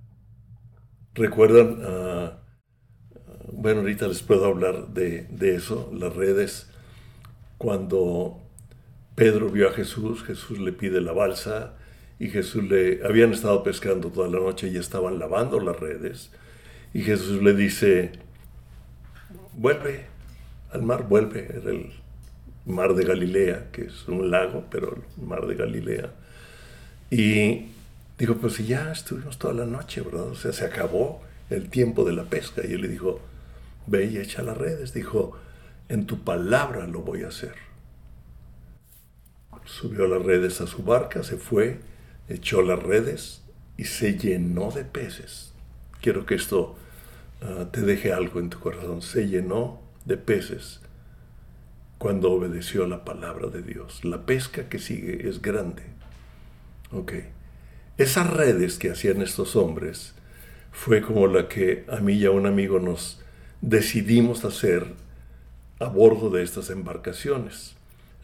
¿Recuerdan? 1.13 1.83
Uh, 1.83 2.31
bueno, 3.53 3.79
ahorita 3.79 4.07
les 4.07 4.21
puedo 4.21 4.45
hablar 4.45 4.89
de, 4.89 5.25
eso, 5.39 5.89
las 5.93 6.15
redes. 6.15 6.69
Cuando 7.57 8.39
Pedro 9.15 9.49
vio 9.49 9.69
a 9.69 9.73
Jesús, 9.73 10.23
Jesús 10.23 10.59
le 10.59 10.73
pide 10.73 10.99
la 10.99 11.13
balsa 11.13 11.76
y 12.19 12.29
Jesús 12.29 12.63
le... 12.63 13.05
Habían 13.05 13.33
estado 13.33 13.63
pescando 13.63 14.09
toda 14.09 14.27
la 14.27 14.39
noche 14.39 14.69
y 14.69 14.77
estaban 14.77 15.19
lavando 15.19 15.59
las 15.59 15.79
redes. 15.79 16.31
Y 16.93 17.01
Jesús 17.01 17.43
le 17.43 17.53
dice, 17.53 18.11
vuelve 19.53 20.05
al 20.71 20.83
mar, 20.83 21.07
vuelve. 21.07 21.45
Era 21.45 21.71
el 21.71 21.91
mar 22.65 22.95
de 22.95 23.05
Galilea, 23.05 23.67
que 23.71 23.83
es 23.83 24.07
un 24.07 24.31
lago, 24.31 24.65
pero 24.71 24.97
el 25.17 25.23
mar 25.23 25.45
de 25.45 25.55
Galilea. 25.55 26.11
Y 27.11 27.67
dijo, 28.17 28.35
pues 28.35 28.53
si 28.53 28.65
ya 28.65 28.91
estuvimos 28.91 29.37
toda 29.37 29.53
la 29.53 29.65
noche, 29.65 30.01
¿verdad? 30.01 30.27
O 30.27 30.35
sea, 30.35 30.51
se 30.51 30.65
acabó 30.65 31.21
el 31.49 31.69
tiempo 31.69 32.03
de 32.03 32.13
la 32.13 32.23
pesca. 32.23 32.61
Y 32.67 32.73
él 32.73 32.81
le 32.81 32.87
dijo, 32.87 33.19
ve 33.85 34.05
y 34.05 34.17
echa 34.17 34.41
las 34.41 34.57
redes. 34.57 34.93
Dijo, 34.93 35.37
en 35.87 36.05
tu 36.07 36.23
palabra 36.23 36.87
lo 36.87 37.01
voy 37.01 37.23
a 37.23 37.27
hacer. 37.27 37.53
Subió 39.65 40.07
las 40.07 40.23
redes 40.23 40.61
a 40.61 40.67
su 40.67 40.83
barca, 40.83 41.23
se 41.23 41.35
fue, 41.35 41.79
echó 42.29 42.61
las 42.61 42.81
redes 42.81 43.41
y 43.77 43.85
se 43.85 44.17
llenó 44.17 44.71
de 44.71 44.83
peces. 44.83 45.53
Quiero 46.01 46.25
que 46.25 46.35
esto 46.35 46.77
ah, 47.41 47.67
te 47.71 47.81
deje 47.81 48.11
algo 48.13 48.39
en 48.39 48.49
tu 48.49 48.59
corazón. 48.59 49.01
Se 49.01 49.27
llenó 49.27 49.81
de 50.05 50.17
peces 50.17 50.81
cuando 51.97 52.31
obedeció 52.31 52.83
a 52.83 52.87
la 52.87 53.05
palabra 53.05 53.47
de 53.47 53.61
Dios. 53.61 54.03
La 54.03 54.25
pesca 54.25 54.69
que 54.69 54.79
sigue 54.79 55.27
es 55.27 55.41
grande. 55.41 55.83
Ok. 56.91 57.13
Esas 57.97 58.29
redes 58.29 58.77
que 58.77 58.91
hacían 58.91 59.21
estos 59.21 59.55
hombres 59.55 60.13
fue 60.71 61.01
como 61.01 61.27
la 61.27 61.47
que 61.47 61.85
a 61.89 61.97
mí 61.97 62.13
y 62.13 62.25
a 62.25 62.31
un 62.31 62.45
amigo 62.45 62.79
nos 62.79 63.21
decidimos 63.61 64.45
hacer 64.45 64.93
a 65.79 65.85
bordo 65.85 66.29
de 66.29 66.43
estas 66.43 66.69
embarcaciones. 66.69 67.75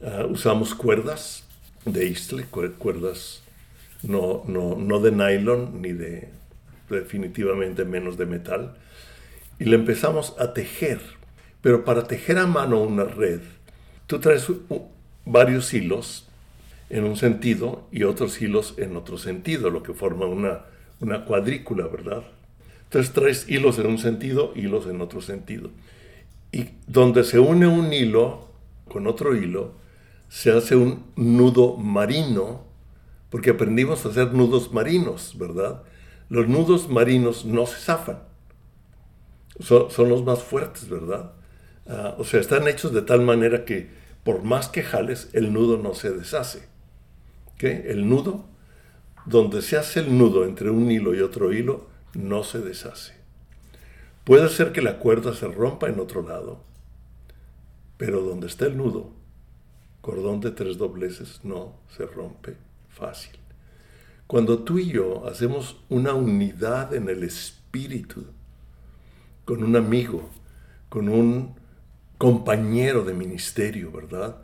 Ah, 0.04 0.26
usamos 0.30 0.76
cuerdas 0.76 1.44
de 1.86 2.06
isle, 2.06 2.46
cuerdas 2.46 3.43
no, 4.04 4.44
no, 4.48 4.76
no 4.76 5.00
de 5.00 5.12
nylon 5.12 5.82
ni 5.82 5.94
de 5.94 6.30
definitivamente 6.90 7.86
menos 7.86 8.18
de 8.18 8.26
metal, 8.26 8.76
y 9.60 9.66
le 9.66 9.76
empezamos 9.76 10.36
a 10.40 10.54
tejer. 10.54 11.00
Pero 11.62 11.86
para 11.86 12.04
tejer 12.04 12.38
a 12.38 12.48
mano 12.48 12.82
una 12.82 13.06
red, 13.06 13.40
tú 14.08 14.20
traes 14.20 14.48
varios 15.26 15.74
hilos 15.74 16.28
en 16.90 17.06
un 17.06 17.16
sentido 17.16 17.88
y 17.92 18.04
otros 18.04 18.42
hilos 18.42 18.76
en 18.78 18.96
otro 18.98 19.18
sentido, 19.18 19.70
lo 19.70 19.82
que 19.82 19.94
forma 19.94 20.26
una, 20.26 20.66
una 21.00 21.26
cuadrícula, 21.26 21.88
¿verdad? 21.88 22.24
Entonces 22.84 23.14
traes 23.14 23.50
hilos 23.50 23.80
en 23.80 23.88
un 23.88 23.98
sentido, 23.98 24.52
hilos 24.56 24.86
en 24.88 25.02
otro 25.02 25.22
sentido. 25.22 25.72
Y 26.52 26.70
donde 26.86 27.24
se 27.24 27.40
une 27.40 27.66
un 27.66 27.92
hilo 27.94 28.50
con 28.88 29.08
otro 29.08 29.36
hilo, 29.36 29.74
se 30.30 30.52
hace 30.52 30.76
un 30.76 31.06
nudo 31.16 31.78
marino, 31.78 32.66
porque 33.34 33.50
aprendimos 33.50 34.06
a 34.06 34.10
hacer 34.10 34.32
nudos 34.32 34.72
marinos, 34.74 35.36
¿verdad? 35.40 35.82
Los 36.30 36.48
nudos 36.48 36.88
marinos 36.88 37.46
no 37.46 37.66
se 37.66 37.80
zafan. 37.80 38.20
Son, 39.60 40.08
los 40.08 40.24
más 40.24 40.44
fuertes, 40.44 40.88
¿verdad? 40.88 41.32
Ah, 41.88 42.14
o 42.20 42.26
sea, 42.26 42.40
están 42.40 42.68
hechos 42.68 42.94
de 42.94 43.02
tal 43.02 43.22
manera 43.22 43.66
que 43.66 43.90
por 44.24 44.44
más 44.44 44.68
que 44.68 44.84
jales, 44.84 45.32
el 45.34 45.52
nudo 45.52 45.80
no 45.80 45.96
se 45.96 46.12
deshace. 46.12 46.68
¿Qué? 47.58 47.86
El 47.88 48.08
nudo, 48.08 48.46
donde 49.26 49.64
se 49.64 49.78
hace 49.78 50.02
el 50.02 50.16
nudo 50.16 50.46
entre 50.46 50.70
un 50.70 50.92
hilo 50.92 51.16
y 51.16 51.22
otro 51.22 51.52
hilo, 51.52 51.88
no 52.14 52.44
se 52.44 52.60
deshace. 52.60 53.16
Puede 54.26 54.48
ser 54.50 54.74
que 54.74 54.84
la 54.84 55.00
cuerda 55.00 55.34
se 55.34 55.48
rompa 55.48 55.90
en 55.90 56.00
otro 56.00 56.22
lado, 56.22 56.60
pero 57.98 58.22
donde 58.22 58.46
está 58.46 58.68
el 58.68 58.78
nudo, 58.78 59.10
cordón 60.02 60.40
de 60.40 60.52
tres 60.52 60.78
dobleces 60.78 61.40
no 61.44 61.74
se 61.98 62.06
rompe 62.06 62.58
fácil. 62.94 63.32
Cuando 64.28 64.60
tú 64.60 64.80
y 64.80 64.92
yo 64.92 65.28
hacemos 65.28 65.82
una 65.90 66.14
unidad 66.14 66.94
en 66.94 67.10
el 67.10 67.24
espíritu, 67.24 68.26
con 69.46 69.64
un 69.64 69.76
amigo, 69.76 70.30
con 70.90 71.10
un 71.10 71.56
compañero 72.18 73.04
de 73.04 73.14
ministerio, 73.14 73.92
¿verdad? 73.92 74.38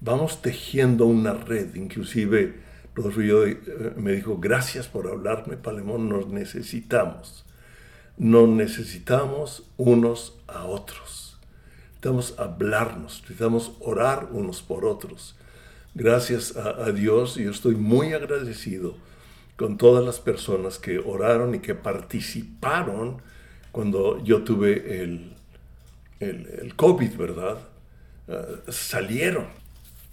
Vamos 0.00 0.40
tejiendo 0.40 1.06
una 1.06 1.32
red, 1.32 1.74
inclusive 1.74 2.68
Rodolfo 2.98 3.20
eh, 3.22 3.92
me 3.96 4.12
dijo, 4.12 4.38
gracias 4.38 4.88
por 4.88 5.06
hablarme, 5.06 5.56
Palemón, 5.56 6.08
nos 6.08 6.28
necesitamos. 6.28 7.44
Nos 8.16 8.48
necesitamos 8.48 9.70
unos 9.76 10.36
a 10.48 10.64
otros. 10.64 11.38
Necesitamos 11.86 12.34
hablarnos, 12.38 13.20
necesitamos 13.22 13.72
orar 13.80 14.28
unos 14.32 14.62
por 14.62 14.84
otros. 14.84 15.36
Gracias 15.94 16.56
a, 16.56 16.84
a 16.86 16.92
Dios, 16.92 17.36
yo 17.36 17.50
estoy 17.50 17.74
muy 17.74 18.12
agradecido 18.12 18.96
con 19.56 19.76
todas 19.76 20.04
las 20.04 20.20
personas 20.20 20.78
que 20.78 20.98
oraron 20.98 21.54
y 21.56 21.58
que 21.58 21.74
participaron 21.74 23.20
cuando 23.72 24.22
yo 24.22 24.42
tuve 24.42 25.02
el, 25.02 25.32
el, 26.20 26.74
COVID, 26.76 27.16
¿verdad? 27.16 27.58
Ah, 28.28 28.44
salieron 28.68 29.46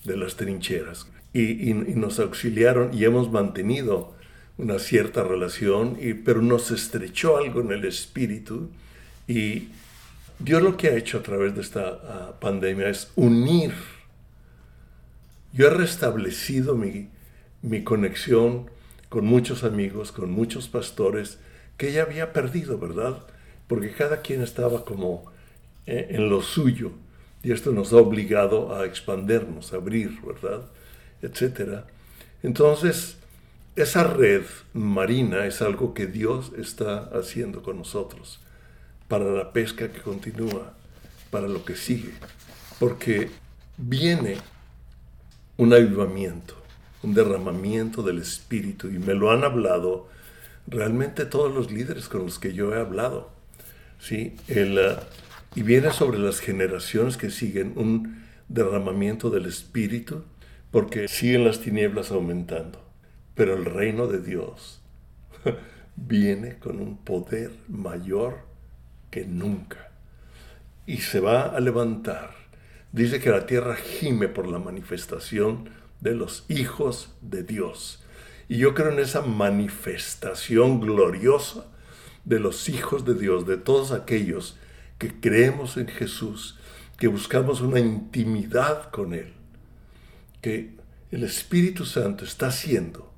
de 0.04 0.18
las 0.18 0.36
trincheras 0.36 1.08
y, 1.34 1.74
nos 1.74 2.20
auxiliaron 2.20 2.94
y 2.94 3.06
hemos 3.06 3.32
mantenido 3.32 4.14
una 4.58 4.80
cierta 4.80 5.24
relación, 5.24 5.98
y, 6.00 6.14
pero 6.14 6.42
nos 6.42 6.72
estrechó 6.72 7.38
algo 7.38 7.62
en 7.62 7.72
el 7.72 7.86
espíritu 7.86 8.70
y 9.28 9.70
Dios 10.40 10.62
lo 10.62 10.78
que 10.78 10.88
ha 10.88 10.96
hecho 10.96 11.20
a 11.20 11.24
través 11.24 11.56
de 11.56 11.62
esta 11.62 12.00
ah, 12.04 12.34
pandemia 12.40 12.90
es 12.90 13.12
unir. 13.16 13.74
Yo 15.56 15.68
he 15.68 15.70
restablecido 15.70 16.76
mi, 16.76 17.08
mi 17.62 17.86
conexión 17.86 18.70
con 19.08 19.26
muchos 19.26 19.64
amigos, 19.64 20.12
con 20.12 20.30
muchos 20.30 20.68
pastores 20.68 21.40
que 21.78 21.94
ya 21.94 22.02
había 22.02 22.34
perdido, 22.34 22.78
¿verdad? 22.78 23.26
Porque 23.68 23.94
cada 23.94 24.22
quien 24.22 24.42
estaba 24.42 24.84
como 24.84 25.32
eh, 25.86 26.08
en 26.10 26.28
lo 26.28 26.42
suyo. 26.42 26.92
Y 27.42 27.54
esto 27.54 27.72
nos 27.72 27.94
ha 27.94 27.98
obligado 27.98 28.76
a 28.76 28.86
expandernos, 28.86 29.72
a 29.72 29.78
abrir, 29.78 30.20
¿verdad? 30.24 30.66
Etcétera. 31.22 31.88
Entonces, 32.44 33.16
esa 33.78 34.04
red 34.04 34.44
marina 34.74 35.46
es 35.46 35.62
algo 35.62 35.94
que 35.94 36.06
Dios 36.06 36.52
está 36.58 37.10
haciendo 37.18 37.64
con 37.64 37.78
nosotros 37.78 38.42
para 39.08 39.24
la 39.24 39.54
pesca 39.54 39.90
que 39.90 40.02
continúa, 40.02 40.74
para 41.32 41.48
lo 41.48 41.64
que 41.64 41.78
sigue. 41.78 42.12
Porque 42.78 43.30
viene 43.78 44.36
un 45.58 45.74
avivamiento, 45.74 46.56
un 47.04 47.14
derramamiento 47.14 48.04
del 48.04 48.20
Espíritu, 48.20 48.88
y 48.90 49.00
me 49.00 49.14
lo 49.14 49.32
han 49.32 49.44
hablado 49.44 50.10
realmente 50.68 51.26
todos 51.26 51.54
los 51.54 51.72
líderes 51.72 52.08
con 52.08 52.24
los 52.24 52.40
que 52.40 52.54
yo 52.54 52.74
he 52.74 52.80
hablado. 52.80 53.32
¿sí? 54.00 54.36
El, 54.48 54.78
uh, 54.78 55.00
y 55.56 55.64
viene 55.64 55.92
sobre 55.92 56.20
las 56.20 56.40
generaciones 56.40 57.18
que 57.18 57.30
siguen 57.30 57.74
un 57.76 58.24
derramamiento 58.50 59.30
del 59.30 59.46
Espíritu, 59.46 60.24
porque 60.72 61.08
siguen 61.08 61.46
las 61.46 61.62
tinieblas 61.62 62.12
aumentando. 62.12 62.84
Pero 63.36 63.56
el 63.56 63.66
reino 63.66 64.08
de 64.08 64.22
Dios 64.22 64.82
viene 65.96 66.58
con 66.60 66.82
un 66.82 66.98
poder 66.98 67.52
mayor 67.70 68.40
que 69.12 69.26
nunca. 69.26 69.92
Y 70.86 70.98
se 70.98 71.20
va 71.20 71.44
a 71.44 71.60
levantar. 71.60 72.36
Dice 72.96 73.20
que 73.20 73.30
la 73.30 73.46
tierra 73.46 73.76
gime 73.76 74.30
por 74.30 74.48
la 74.48 74.58
manifestación 74.58 75.68
de 76.00 76.16
los 76.16 76.46
hijos 76.48 77.14
de 77.20 77.44
Dios. 77.44 78.02
Y 78.48 78.56
yo 78.56 78.74
creo 78.74 78.90
en 78.90 79.00
esa 79.00 79.22
manifestación 79.22 80.80
gloriosa 80.80 81.66
de 82.24 82.40
los 82.40 82.70
hijos 82.70 83.04
de 83.04 83.16
Dios, 83.16 83.46
de 83.46 83.58
todos 83.58 83.92
aquellos 83.92 84.58
que 84.98 85.12
creemos 85.20 85.76
en 85.76 85.90
Jesús, 85.90 86.58
que 86.98 87.08
buscamos 87.08 87.60
una 87.60 87.82
intimidad 87.82 88.90
con 88.92 89.14
Él, 89.14 89.34
que 90.42 90.72
el 91.12 91.26
Espíritu 91.26 91.84
Santo 91.84 92.24
está 92.24 92.48
haciendo. 92.48 93.12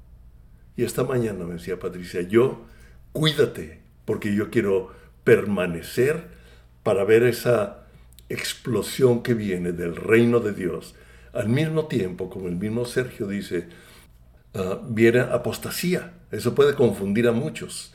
Y 0.76 0.86
esta 0.86 1.04
mañana 1.04 1.46
me 1.46 1.54
decía 1.54 1.78
Patricia, 1.78 2.24
yo 2.24 2.66
cuídate, 3.13 3.82
porque 4.06 4.34
yo 4.34 4.50
quiero 4.50 4.92
permanecer 5.24 6.30
para 6.82 7.04
ver 7.04 7.22
esa 7.22 7.84
explosión 8.30 9.24
que 9.24 9.34
viene 9.34 9.72
del 9.72 9.96
reino 9.96 10.40
de 10.40 10.54
Dios. 10.54 10.96
Al 11.34 11.50
mismo 11.50 11.88
tiempo, 11.88 12.30
como 12.30 12.48
el 12.48 12.56
mismo 12.56 12.86
Sergio 12.86 13.28
dice, 13.28 13.68
uh, 14.54 14.76
viene 14.90 15.20
apostasía. 15.20 16.13
Eso 16.32 16.56
puede 16.56 16.74
confundir 16.74 17.28
a 17.28 17.32
muchos 17.32 17.94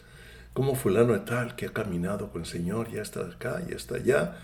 como 0.53 0.75
fulano 0.75 1.15
de 1.15 1.21
tal 1.21 1.57
que 1.57 1.67
ha 1.67 1.73
caminado 1.73 2.31
con 2.31 2.43
el 2.43 2.47
Señor, 2.47 2.91
ya 2.91 3.03
está 3.03 3.21
acá, 3.21 3.63
ya 3.69 3.77
está 3.77 3.97
allá. 3.97 4.37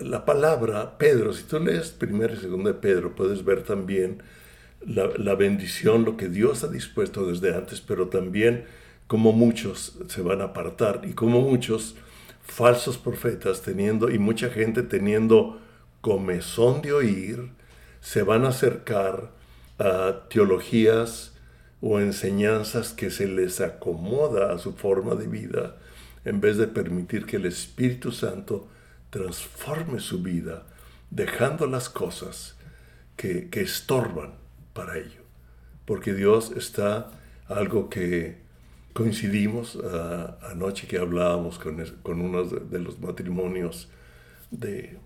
La 0.00 0.24
palabra 0.24 0.96
Pedro, 0.96 1.32
si 1.32 1.42
tú 1.42 1.60
lees 1.60 1.90
primero 1.90 2.34
y 2.34 2.36
segundo 2.36 2.72
de 2.72 2.78
Pedro, 2.78 3.14
puedes 3.14 3.44
ver 3.44 3.62
también 3.62 4.22
la, 4.86 5.34
bendición, 5.34 6.04
lo 6.04 6.16
que 6.16 6.28
Dios 6.28 6.64
ha 6.64 6.68
dispuesto 6.68 7.26
desde 7.26 7.54
antes, 7.54 7.80
pero 7.80 8.08
también 8.08 8.64
cómo 9.06 9.32
muchos 9.32 9.98
se 10.08 10.22
van 10.22 10.40
a 10.40 10.44
apartar 10.44 11.02
y 11.04 11.12
cómo 11.12 11.40
muchos 11.42 11.96
falsos 12.42 12.98
profetas 12.98 13.62
teniendo 13.62 14.10
y 14.10 14.18
mucha 14.18 14.50
gente 14.50 14.82
teniendo 14.82 15.60
comezón 16.00 16.82
de 16.82 16.92
oír, 16.92 17.50
se 18.00 18.22
van 18.22 18.44
a 18.44 18.48
acercar 18.48 19.30
a 19.78 20.28
teologías 20.28 21.34
o 21.80 22.00
enseñanzas 22.00 22.92
que 22.92 23.10
se 23.10 23.26
les 23.26 23.60
acomoda 23.60 24.52
a 24.52 24.58
su 24.58 24.74
forma 24.74 25.14
de 25.14 25.26
vida, 25.26 25.76
en 26.24 26.40
vez 26.40 26.58
de 26.58 26.66
permitir 26.66 27.24
que 27.24 27.36
el 27.36 27.46
Espíritu 27.46 28.12
Santo 28.12 28.68
transforme 29.08 30.00
su 30.00 30.22
vida, 30.22 30.66
dejando 31.10 31.66
las 31.66 31.88
cosas 31.88 32.56
que, 33.16 33.48
estorban 33.52 34.34
para 34.72 34.98
ello. 34.98 35.22
Porque 35.84 36.14
Dios 36.14 36.52
está, 36.56 37.10
algo 37.46 37.90
que 37.90 38.42
coincidimos 38.92 39.78
ah, 39.84 40.38
anoche 40.50 40.86
que 40.86 40.98
hablábamos 40.98 41.58
con, 41.58 41.84
con 42.02 42.20
uno 42.20 42.44
de, 42.44 42.78
los 42.78 43.00
matrimonios 43.00 43.88
de, 44.50 44.98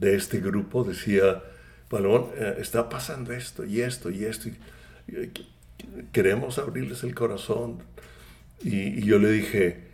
este 0.00 0.40
grupo, 0.40 0.84
decía, 0.84 1.42
Palomón, 1.88 2.26
eh, 2.36 2.56
está 2.58 2.88
pasando 2.88 3.32
esto 3.32 3.64
y 3.64 3.80
esto 3.80 4.10
y 4.10 4.24
esto. 4.24 4.50
Queremos 6.12 6.58
abrirles 6.58 7.02
el 7.02 7.14
corazón. 7.14 7.78
Y, 8.62 9.02
yo 9.04 9.18
le 9.18 9.30
dije, 9.30 9.84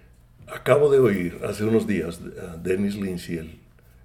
acabo 0.46 0.90
de 0.90 0.98
oír 0.98 1.40
hace 1.44 1.64
unos 1.64 1.86
días, 1.86 2.20
a 2.40 2.56
Dennis 2.56 2.96
Lindsay, 2.96 3.38
el 3.38 3.60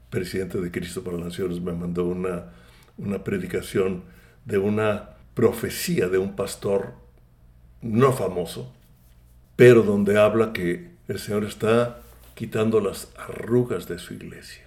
presidente 0.09 0.59
de 0.59 0.71
Cristo 0.71 1.03
para 1.03 1.17
Naciones, 1.17 1.59
me 1.61 1.73
mandó 1.73 2.05
una, 2.05 2.45
una 2.97 3.23
predicación 3.23 4.03
de 4.45 4.57
una 4.57 5.09
profecía 5.33 6.07
de 6.07 6.17
un 6.17 6.35
pastor 6.35 6.93
no 7.81 8.11
famoso, 8.13 8.73
pero 9.57 9.81
donde 9.81 10.17
habla 10.17 10.53
que 10.53 10.91
el 11.09 11.19
Señor 11.19 11.43
está 11.43 11.99
quitando 12.35 12.79
las 12.79 13.09
arrugas 13.17 13.87
de 13.87 13.97
su 13.97 14.13
iglesia. 14.13 14.63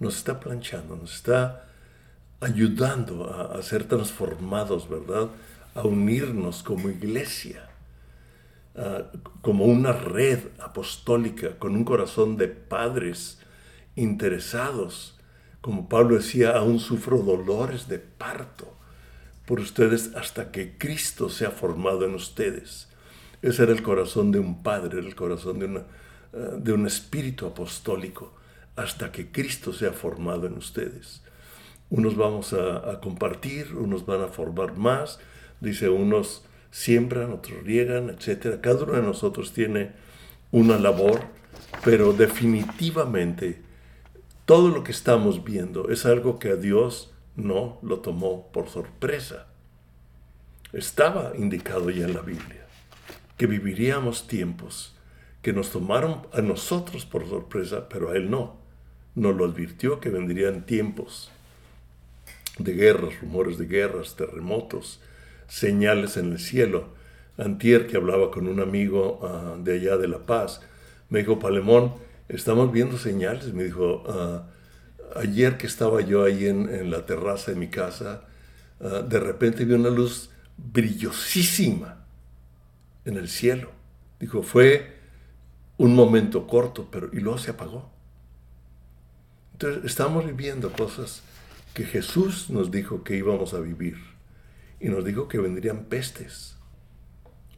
Nos 0.00 0.18
está 0.18 0.40
planchando, 0.40 0.96
nos 0.96 1.14
está 1.14 1.68
ayudando 2.40 3.32
a, 3.54 3.62
ser 3.62 3.84
transformados, 3.84 4.90
¿verdad? 4.90 5.28
a 5.76 5.82
unirnos 5.82 6.64
como 6.64 6.90
iglesia, 6.90 7.68
como 9.40 9.66
una 9.66 9.92
red 9.92 10.40
apostólica, 10.58 11.56
con 11.58 11.76
un 11.76 11.84
corazón 11.84 12.36
de 12.36 12.48
padres 12.48 13.38
interesados. 13.94 15.16
Como 15.60 15.88
Pablo 15.88 16.16
decía, 16.16 16.56
aún 16.56 16.80
sufro 16.80 17.18
dolores 17.18 17.86
de 17.86 18.00
parto 18.00 18.76
por 19.46 19.60
ustedes 19.60 20.16
hasta 20.16 20.50
que 20.50 20.76
Cristo 20.76 21.28
sea 21.28 21.52
formado 21.52 22.04
en 22.04 22.14
ustedes. 22.16 22.91
Ese 23.42 23.64
era 23.64 23.72
el 23.72 23.82
corazón 23.82 24.32
de 24.32 24.38
un 24.38 24.62
padre, 24.62 24.98
era 24.98 25.06
el 25.06 25.14
corazón 25.14 25.58
de, 25.58 25.66
una, 25.66 25.82
de 26.56 26.72
un 26.72 26.86
espíritu 26.86 27.46
apostólico, 27.46 28.32
hasta 28.76 29.12
que 29.12 29.30
Cristo 29.30 29.72
sea 29.72 29.92
formado 29.92 30.46
en 30.46 30.54
ustedes. 30.54 31.22
Unos 31.90 32.16
vamos 32.16 32.54
a, 32.54 32.90
a 32.90 33.00
compartir, 33.00 33.74
unos 33.74 34.06
van 34.06 34.22
a 34.22 34.28
formar 34.28 34.76
más, 34.76 35.18
Dice, 35.62 35.88
unos 35.88 36.42
siembran, 36.72 37.32
otros 37.32 37.62
riegan, 37.62 38.10
etc. 38.10 38.60
Cada 38.60 38.82
uno 38.82 38.94
de 38.94 39.02
nosotros 39.02 39.52
tiene 39.52 39.92
una 40.50 40.76
labor, 40.76 41.20
pero 41.84 42.12
definitivamente 42.12 43.62
todo 44.44 44.70
lo 44.70 44.82
que 44.82 44.90
estamos 44.90 45.44
viendo 45.44 45.88
es 45.88 46.04
algo 46.04 46.40
que 46.40 46.48
a 46.48 46.56
Dios 46.56 47.14
no 47.36 47.78
lo 47.82 48.00
tomó 48.00 48.50
por 48.50 48.68
sorpresa. 48.68 49.46
Estaba 50.72 51.30
indicado 51.38 51.88
ya 51.90 52.06
en 52.06 52.14
la 52.14 52.22
Biblia 52.22 52.61
que 53.36 53.46
viviríamos 53.46 54.26
tiempos 54.26 54.94
que 55.42 55.52
nos 55.52 55.70
tomaron 55.70 56.22
a 56.32 56.40
nosotros 56.40 57.04
por 57.04 57.28
sorpresa, 57.28 57.88
pero 57.88 58.10
a 58.10 58.16
él 58.16 58.30
no. 58.30 58.56
Nos 59.14 59.36
lo 59.36 59.44
advirtió 59.44 60.00
que 60.00 60.08
vendrían 60.08 60.64
tiempos 60.64 61.30
de 62.58 62.72
guerras, 62.72 63.20
rumores 63.20 63.58
de 63.58 63.66
guerras, 63.66 64.14
terremotos, 64.14 65.00
señales 65.48 66.16
en 66.16 66.32
el 66.32 66.38
cielo. 66.38 66.88
Antier, 67.36 67.86
que 67.88 67.96
hablaba 67.96 68.30
con 68.30 68.46
un 68.46 68.60
amigo 68.60 69.20
ah, 69.22 69.56
de 69.58 69.74
allá 69.74 69.96
de 69.96 70.06
La 70.06 70.24
Paz, 70.24 70.60
me 71.08 71.20
dijo, 71.20 71.38
Palemón, 71.38 71.94
estamos 72.28 72.70
viendo 72.72 72.96
señales. 72.96 73.52
Me 73.52 73.64
dijo, 73.64 74.04
ah, 74.06 74.46
ayer 75.16 75.56
que 75.56 75.66
estaba 75.66 76.00
yo 76.02 76.24
ahí 76.24 76.46
en, 76.46 76.90
la 76.90 77.04
terraza 77.04 77.50
de 77.50 77.58
mi 77.58 77.68
casa, 77.68 78.24
ah, 78.80 79.02
de 79.02 79.18
repente 79.18 79.64
vi 79.64 79.74
una 79.74 79.90
luz 79.90 80.30
brillosísima 80.56 82.01
en 83.04 83.16
el 83.16 83.28
cielo. 83.28 83.70
Dijo, 84.20 84.42
fue 84.42 84.96
un 85.78 85.94
momento 85.94 86.46
corto, 86.46 86.88
pero 86.90 87.10
y 87.12 87.20
luego 87.20 87.38
se 87.38 87.50
apagó. 87.50 87.90
Entonces, 89.52 89.84
estamos 89.84 90.26
viviendo 90.26 90.72
cosas 90.72 91.22
que 91.74 91.84
Jesús 91.84 92.50
nos 92.50 92.70
dijo 92.70 93.02
que 93.02 93.16
íbamos 93.16 93.54
a 93.54 93.60
vivir 93.60 93.96
y 94.80 94.88
nos 94.88 95.04
dijo 95.04 95.28
que 95.28 95.38
vendrían 95.38 95.84
pestes. 95.84 96.56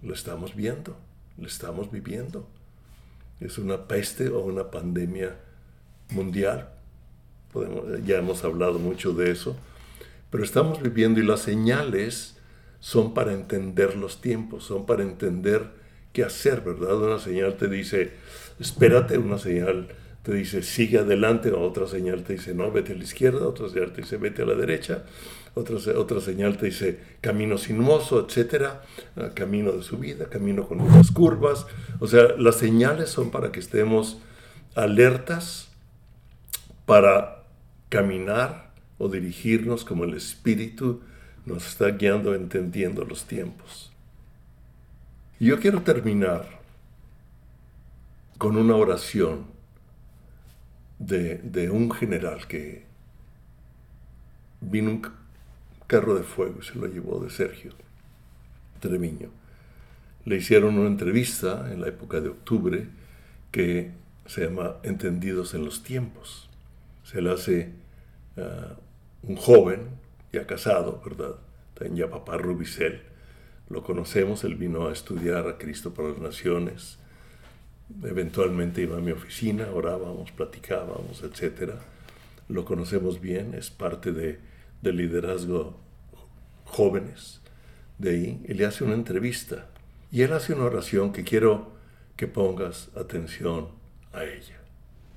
Lo 0.03 0.15
estamos 0.15 0.55
viendo, 0.55 0.97
lo 1.39 1.47
estamos 1.47 1.91
viviendo. 1.91 2.49
Es 3.41 3.59
una 3.59 3.89
peste 3.89 4.29
o 4.29 4.41
una 4.41 4.71
pandemia 4.71 5.37
mundial. 6.11 6.71
ya 8.05 8.19
hemos 8.19 8.45
hablado 8.45 8.79
mucho 8.79 9.13
de 9.13 9.31
eso, 9.31 9.57
pero 10.31 10.45
estamos 10.45 10.83
viviendo 10.83 11.21
y 11.21 11.25
las 11.25 11.41
señales 11.41 12.34
son 12.85 13.15
para 13.15 13.33
entender 13.33 13.97
los 13.97 14.21
tiempos, 14.21 14.65
son 14.65 14.85
para 14.85 15.03
entender 15.03 15.71
qué 16.13 16.23
hacer, 16.23 16.61
¿verdad? 16.61 16.99
Una 16.99 17.19
señal 17.19 17.57
te 17.57 17.67
dice, 17.67 18.13
espérate, 18.61 19.17
una 19.17 19.39
señal 19.39 19.89
te 20.23 20.35
dice 20.35 20.63
sigue 20.63 20.99
adelante, 20.99 21.51
otra 21.53 21.87
señal 21.87 22.25
te 22.25 22.35
dice 22.35 22.55
no, 22.55 22.71
vete 22.71 22.93
a 22.93 22.97
la 22.97 23.05
izquierda, 23.05 23.49
otra 23.49 23.71
señal 23.71 23.95
te 23.95 24.03
dice 24.03 24.19
vete 24.19 24.43
a 24.43 24.45
la 24.45 24.55
derecha, 24.55 25.05
otra, 25.55 25.77
otra 25.97 26.21
señal 26.21 26.59
te 26.59 26.67
dice 26.67 27.01
camino 27.23 27.57
sinuoso, 27.57 28.27
etcétera, 28.29 28.83
ah, 29.17 29.31
camino 29.33 29.73
de 29.73 29.83
subida, 29.83 30.29
camino 30.29 30.69
con 30.69 30.77
muchas 30.77 31.11
curvas. 31.11 31.67
O 32.01 32.07
sea, 32.07 32.37
las 32.37 32.57
señales 32.57 33.09
son 33.09 33.31
para 33.31 33.51
que 33.51 33.61
estemos 33.61 34.19
alertas 34.75 35.71
para 36.85 37.45
caminar 37.89 38.75
o 38.99 39.09
dirigirnos 39.09 39.87
como 39.87 40.05
el 40.05 40.13
Espíritu 40.13 41.01
nos 41.47 41.67
está 41.67 41.89
guiando 41.91 42.35
entendiendo 42.35 43.05
los 43.05 43.25
tiempos. 43.25 43.93
Y 45.39 45.47
yo 45.47 45.61
quiero 45.61 45.83
terminar 45.83 46.61
con 48.39 48.57
una 48.57 48.77
oración 48.77 49.47
de, 50.99 51.71
un 51.71 51.91
general 51.91 52.47
que 52.47 52.85
vino 54.61 54.91
un 54.91 55.03
carro 55.87 56.15
de 56.15 56.23
fuego 56.23 56.61
y 56.61 56.65
se 56.65 56.79
lo 56.79 56.87
llevó 56.87 57.21
de 57.21 57.31
Sergio 57.31 57.73
Treviño. 58.81 59.29
Le 60.25 60.37
hicieron 60.37 60.79
una 60.79 60.89
entrevista 60.89 61.71
en 61.71 61.81
la 61.81 61.89
época 61.89 62.21
de 62.21 62.29
octubre 62.29 62.89
que 63.51 63.91
se 64.27 64.47
llama 64.47 64.77
Entendidos 64.83 65.55
en 65.55 65.65
los 65.65 65.83
tiempos. 65.83 66.49
Se 67.05 67.21
le 67.21 67.33
hace 67.33 67.73
uh, 68.37 69.29
un 69.29 69.37
joven, 69.37 69.89
ya 70.35 70.47
casado, 70.47 71.03
¿verdad? 71.05 71.37
También 71.75 71.97
ya 71.97 72.11
papá 72.11 72.37
Rubicel. 72.37 73.03
Lo 73.69 73.83
conocemos, 73.83 74.45
él 74.45 74.57
vino 74.57 74.89
a 74.89 74.93
estudiar 74.93 75.49
a 75.49 75.57
Cristo 75.59 75.95
para 75.95 76.11
las 76.11 76.19
Naciones 76.19 76.99
Eventualmente 78.03 78.83
iba 78.83 78.97
a 78.97 79.01
mi 79.01 79.13
oficina, 79.13 79.69
orábamos, 79.73 80.33
platicábamos, 80.33 81.23
etc. 81.23 81.73
Lo 82.49 82.65
conocemos 82.65 83.21
bien, 83.21 83.55
es 83.55 83.71
parte 83.71 84.13
de, 84.13 84.39
del 84.81 84.97
liderazgo 84.97 85.79
jóvenes 86.65 87.41
de 87.99 88.11
ahí. 88.11 88.45
Y 88.49 88.55
le 88.55 88.65
hace 88.65 88.85
una 88.85 88.95
entrevista. 88.95 89.67
Y 90.11 90.23
él 90.23 90.33
hace 90.33 90.55
una 90.55 90.65
oración 90.65 91.13
que 91.13 91.25
quiero 91.25 91.73
que 92.17 92.27
pongas 92.27 92.91
atención 92.97 93.69
a 94.13 94.25
ella. 94.25 94.59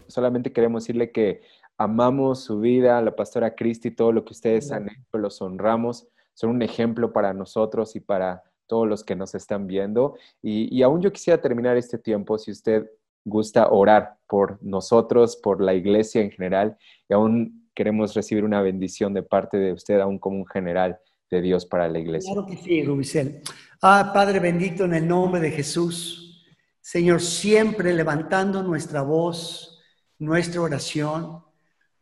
Solamente 0.07 0.51
queremos 0.51 0.84
decirle 0.84 1.11
que 1.11 1.41
amamos 1.78 2.43
su 2.43 2.59
vida, 2.59 3.01
la 3.01 3.15
pastora 3.15 3.55
Cristi, 3.55 3.91
todo 3.91 4.11
lo 4.11 4.25
que 4.25 4.34
ustedes 4.34 4.71
han 4.71 4.89
hecho, 4.89 5.17
los 5.17 5.41
honramos. 5.41 6.07
Son 6.34 6.49
un 6.49 6.61
ejemplo 6.61 7.13
para 7.13 7.34
nosotros 7.34 7.95
y 7.95 7.99
para 7.99 8.43
todos 8.65 8.88
los 8.88 9.03
que 9.03 9.15
nos 9.15 9.36
están 9.36 9.67
viendo. 9.67 10.17
Y, 10.41 10.82
aún 10.82 11.01
yo 11.01 11.11
quisiera 11.11 11.41
terminar 11.41 11.78
este 11.78 11.97
tiempo, 11.97 12.38
si 12.38 12.51
usted 12.51 12.89
gusta 13.23 13.69
orar 13.69 14.17
por 14.28 14.61
nosotros, 14.61 15.36
por 15.38 15.61
la 15.61 15.73
iglesia 15.73 16.21
en 16.21 16.32
general, 16.32 16.78
y 17.09 17.13
aún 17.13 17.69
queremos 17.73 18.13
recibir 18.13 18.43
una 18.43 18.61
bendición 18.61 19.13
de 19.13 19.23
parte 19.23 19.57
de 19.57 19.73
usted, 19.73 19.99
aún 19.99 20.19
como 20.19 20.38
un 20.38 20.47
general 20.47 20.99
de 21.30 21.41
Dios 21.41 21.65
para 21.65 21.88
la 21.88 21.99
iglesia. 21.99 22.34
Claro 22.34 22.47
que 22.47 22.57
sí, 22.57 22.84
Rubicel. 22.84 23.41
Ah, 23.82 24.11
Padre 24.13 24.39
bendito, 24.39 24.86
en 24.86 24.93
el 24.93 25.07
nombre 25.07 25.41
de 25.41 25.51
Jesús, 25.51 26.45
Señor, 26.80 27.21
siempre 27.21 27.93
levantando 27.93 28.63
nuestra 28.63 29.01
voz, 29.01 29.84
nuestra 30.19 30.61
oración, 30.61 31.43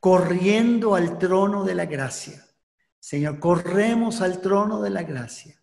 corriendo 0.05 0.93
al 0.93 1.17
trono 1.17 1.63
de 1.63 1.73
la 1.73 1.87
gracia. 1.87 2.45
Señor, 2.99 3.39
corremos 3.39 4.21
al 4.21 4.39
trono 4.39 4.79
de 4.79 4.91
la 4.91 5.01
gracia 5.01 5.59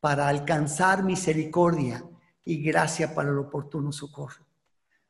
para 0.00 0.26
alcanzar 0.26 1.04
misericordia 1.04 2.04
y 2.44 2.60
gracia 2.60 3.14
para 3.14 3.30
el 3.30 3.38
oportuno 3.38 3.92
socorro. 3.92 4.48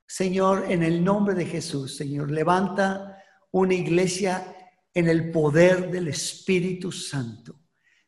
Señor, 0.07 0.67
en 0.69 0.83
el 0.83 1.03
nombre 1.03 1.35
de 1.35 1.47
Jesús, 1.47 1.97
Señor, 1.97 2.31
levanta 2.31 3.17
una 3.53 3.73
iglesia 3.73 4.55
en 4.93 5.09
el 5.09 5.31
poder 5.31 5.91
del 5.91 6.09
Espíritu 6.09 6.93
Santo. 6.93 7.55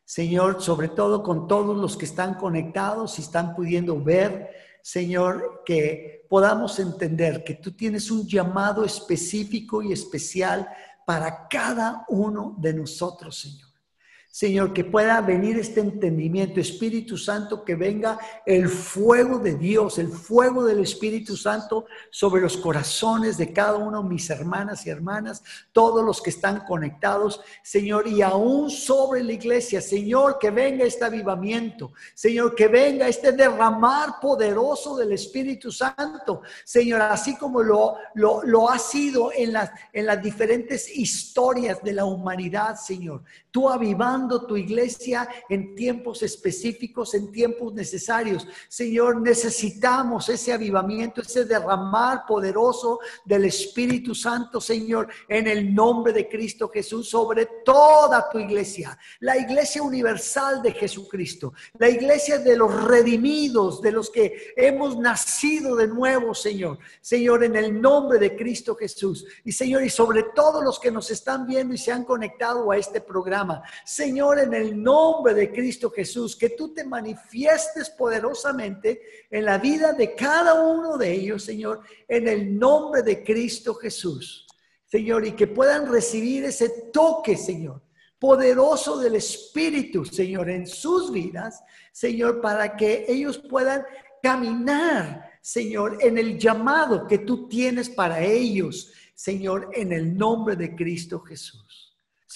Señor, 0.05 0.63
sobre 0.63 0.89
todo 0.89 1.23
con 1.23 1.49
todos 1.49 1.75
los 1.75 1.97
que 1.97 2.05
están 2.05 2.35
conectados 2.35 3.19
y 3.19 3.23
están 3.23 3.55
pudiendo 3.55 4.05
ver, 4.05 4.51
Señor, 4.87 5.65
que 5.67 6.25
podamos 6.31 6.79
entender 6.79 7.43
que 7.43 7.55
tú 7.55 7.73
tienes 7.73 8.09
un 8.09 8.25
llamado 8.25 8.85
específico 8.85 9.83
y 9.83 9.91
especial 9.91 10.69
para 11.05 11.49
cada 11.49 12.05
uno 12.09 12.55
de 12.57 12.73
nosotros, 12.73 13.37
Señor. 13.37 13.69
Señor, 14.37 14.75
que 14.75 14.85
pueda 14.85 15.19
venir 15.23 15.59
este 15.59 15.81
entendimiento, 15.81 16.61
Espíritu 16.61 17.17
Santo, 17.17 17.65
que 17.65 17.75
venga 17.75 18.19
el 18.45 18.69
fuego 18.69 19.39
de 19.39 19.55
Dios, 19.55 19.99
el 19.99 20.09
fuego 20.09 20.63
del 20.63 20.81
Espíritu 20.81 21.39
Santo 21.39 21.87
sobre 22.11 22.43
los 22.43 22.59
corazones 22.59 23.39
de 23.39 23.51
cada 23.55 23.77
uno 23.77 24.03
mis 24.03 24.29
hermanas 24.29 24.85
y 24.85 24.91
hermanas, 24.91 25.43
todos 25.73 26.05
los 26.05 26.21
que 26.21 26.29
están 26.29 26.67
conectados, 26.67 27.41
Señor, 27.63 28.07
y 28.09 28.21
aún 28.21 28.69
sobre 28.69 29.25
la 29.25 29.33
iglesia, 29.33 29.81
Señor, 29.81 30.39
que 30.39 30.51
venga 30.51 30.85
este 30.85 31.07
avivamiento, 31.07 31.93
Señor, 32.15 32.55
que 32.55 32.69
venga 32.69 33.09
este 33.09 33.33
derramar 33.33 34.21
poderoso 34.21 34.99
del 34.99 35.13
Espíritu 35.13 35.73
Santo, 35.73 36.43
Señor, 36.63 37.01
así 37.01 37.37
como 37.37 37.63
lo, 37.63 37.97
lo, 38.13 38.43
lo 38.43 38.69
ha 38.69 38.79
sido 38.79 39.33
en 39.35 39.55
las, 39.55 39.71
en 39.95 40.05
las 40.05 40.23
diferentes 40.23 40.95
historias 40.95 41.83
de 41.83 41.95
la 41.95 42.05
humanidad, 42.05 42.77
Señor, 42.77 43.23
tú 43.51 43.71
avivando 43.71 44.26
tu 44.29 44.57
iglesia 44.57 45.29
en 45.49 45.75
tiempos 45.75 46.23
específicos, 46.23 47.15
en 47.15 47.31
tiempos 47.31 47.73
necesarios. 47.73 48.47
Señor, 48.69 49.21
necesitamos 49.21 50.29
ese 50.29 50.53
avivamiento, 50.53 51.21
ese 51.21 51.45
derramar 51.45 52.25
poderoso 52.27 52.99
del 53.25 53.45
Espíritu 53.45 54.15
Santo, 54.15 54.61
Señor, 54.61 55.09
en 55.29 55.47
el 55.47 55.75
nombre 55.75 56.13
de 56.13 56.29
Cristo 56.29 56.69
Jesús, 56.69 57.09
sobre 57.09 57.47
toda 57.65 58.29
tu 58.31 58.39
iglesia, 58.39 58.99
la 59.21 59.37
iglesia 59.37 59.83
universal 59.83 60.63
de 60.63 60.73
Jesucristo, 60.73 61.53
la 61.79 61.89
iglesia 61.89 62.39
de 62.39 62.57
los 62.57 62.85
redimidos, 62.85 63.81
de 63.81 63.93
los 63.93 64.11
que 64.11 64.53
hemos 64.57 64.99
nacido 64.99 65.77
de 65.77 65.87
nuevo, 65.87 66.35
Señor. 66.35 66.79
Señor, 67.01 67.45
en 67.45 67.57
el 67.57 67.81
nombre 67.81 68.19
de 68.19 68.37
Cristo 68.37 68.75
Jesús. 68.75 69.27
Y 69.45 69.53
Señor, 69.53 69.85
y 69.85 69.91
sobre 69.91 70.25
todos 70.35 70.65
los 70.65 70.81
que 70.81 70.91
nos 70.91 71.11
están 71.11 71.47
viendo 71.47 71.75
y 71.75 71.79
se 71.79 71.93
han 71.93 72.05
conectado 72.05 72.71
a 72.71 72.77
este 72.77 73.01
programa. 73.01 73.63
Señor, 73.85 74.16
Señor, 74.17 74.39
en 74.39 74.55
el 74.55 74.83
nombre 74.83 75.35
de 75.35 75.53
Cristo 75.53 75.91
Jesús, 75.91 76.37
que 76.37 76.49
tú 76.49 76.73
te 76.73 76.85
manifiestes 76.85 77.91
poderosamente 77.91 79.27
en 79.31 79.45
la 79.45 79.59
vida 79.59 79.93
de 79.93 80.15
cada 80.15 80.55
uno 80.55 80.97
de 80.97 81.13
ellos, 81.13 81.45
Señor, 81.45 81.83
en 82.09 82.27
el 82.27 82.59
nombre 82.59 83.03
de 83.03 83.23
Cristo 83.23 83.75
Jesús. 83.75 84.47
Señor, 84.87 85.27
y 85.27 85.33
que 85.33 85.47
puedan 85.47 85.93
recibir 85.93 86.47
ese 86.47 86.71
toque, 86.95 87.37
Señor, 87.37 87.83
poderoso 88.19 88.97
del 88.97 89.17
Espíritu, 89.17 90.07
Señor, 90.07 90.49
en 90.49 90.67
sus 90.67 91.13
vidas, 91.13 91.63
Señor, 91.93 92.41
para 92.41 92.75
que 92.75 93.05
ellos 93.07 93.37
puedan 93.37 93.85
caminar, 94.23 95.31
Señor, 95.43 95.99
en 96.01 96.17
el 96.17 96.39
llamado 96.39 97.07
que 97.07 97.19
tú 97.19 97.49
tienes 97.49 97.91
para 97.91 98.23
ellos, 98.23 98.91
Señor, 99.15 99.69
en 99.75 99.93
el 99.93 100.17
nombre 100.17 100.57
de 100.57 100.75
Cristo 100.75 101.21
Jesús. 101.21 101.86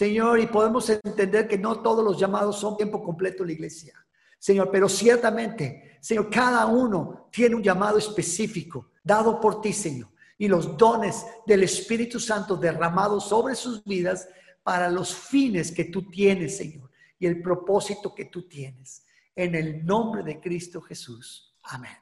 Señor, 0.00 0.40
y 0.40 0.46
podemos 0.46 0.88
entender 0.88 1.46
que 1.46 1.58
no 1.58 1.82
todos 1.82 2.02
los 2.02 2.18
llamados 2.18 2.58
son 2.58 2.74
tiempo 2.74 3.02
completo 3.02 3.42
en 3.42 3.48
la 3.48 3.52
iglesia. 3.52 3.92
Señor, 4.38 4.70
pero 4.72 4.88
ciertamente, 4.88 5.98
Señor, 6.00 6.30
cada 6.30 6.64
uno 6.64 7.28
tiene 7.30 7.56
un 7.56 7.62
llamado 7.62 7.98
específico 7.98 8.92
dado 9.04 9.38
por 9.38 9.60
ti, 9.60 9.74
Señor, 9.74 10.08
y 10.38 10.48
los 10.48 10.74
dones 10.78 11.26
del 11.46 11.64
Espíritu 11.64 12.18
Santo 12.18 12.56
derramados 12.56 13.28
sobre 13.28 13.54
sus 13.54 13.84
vidas 13.84 14.26
para 14.62 14.88
los 14.88 15.14
fines 15.14 15.70
que 15.70 15.84
tú 15.84 16.08
tienes, 16.08 16.56
Señor, 16.56 16.90
y 17.18 17.26
el 17.26 17.42
propósito 17.42 18.14
que 18.14 18.24
tú 18.24 18.48
tienes. 18.48 19.04
En 19.36 19.54
el 19.54 19.84
nombre 19.84 20.22
de 20.22 20.40
Cristo 20.40 20.80
Jesús. 20.80 21.54
Amén. 21.64 21.92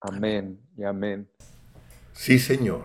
Amén 0.00 0.60
y 0.76 0.82
amén. 0.82 1.30
Sí, 2.14 2.40
Señor. 2.40 2.84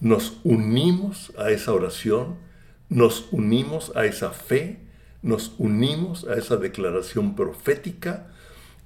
Nos 0.00 0.38
unimos 0.44 1.32
a 1.38 1.50
esa 1.50 1.72
oración, 1.72 2.46
nos 2.88 3.28
unimos 3.30 3.92
a 3.94 4.04
esa 4.04 4.30
fe, 4.30 4.78
nos 5.22 5.54
unimos 5.58 6.24
a 6.24 6.34
esa 6.34 6.56
declaración 6.56 7.34
profética 7.34 8.28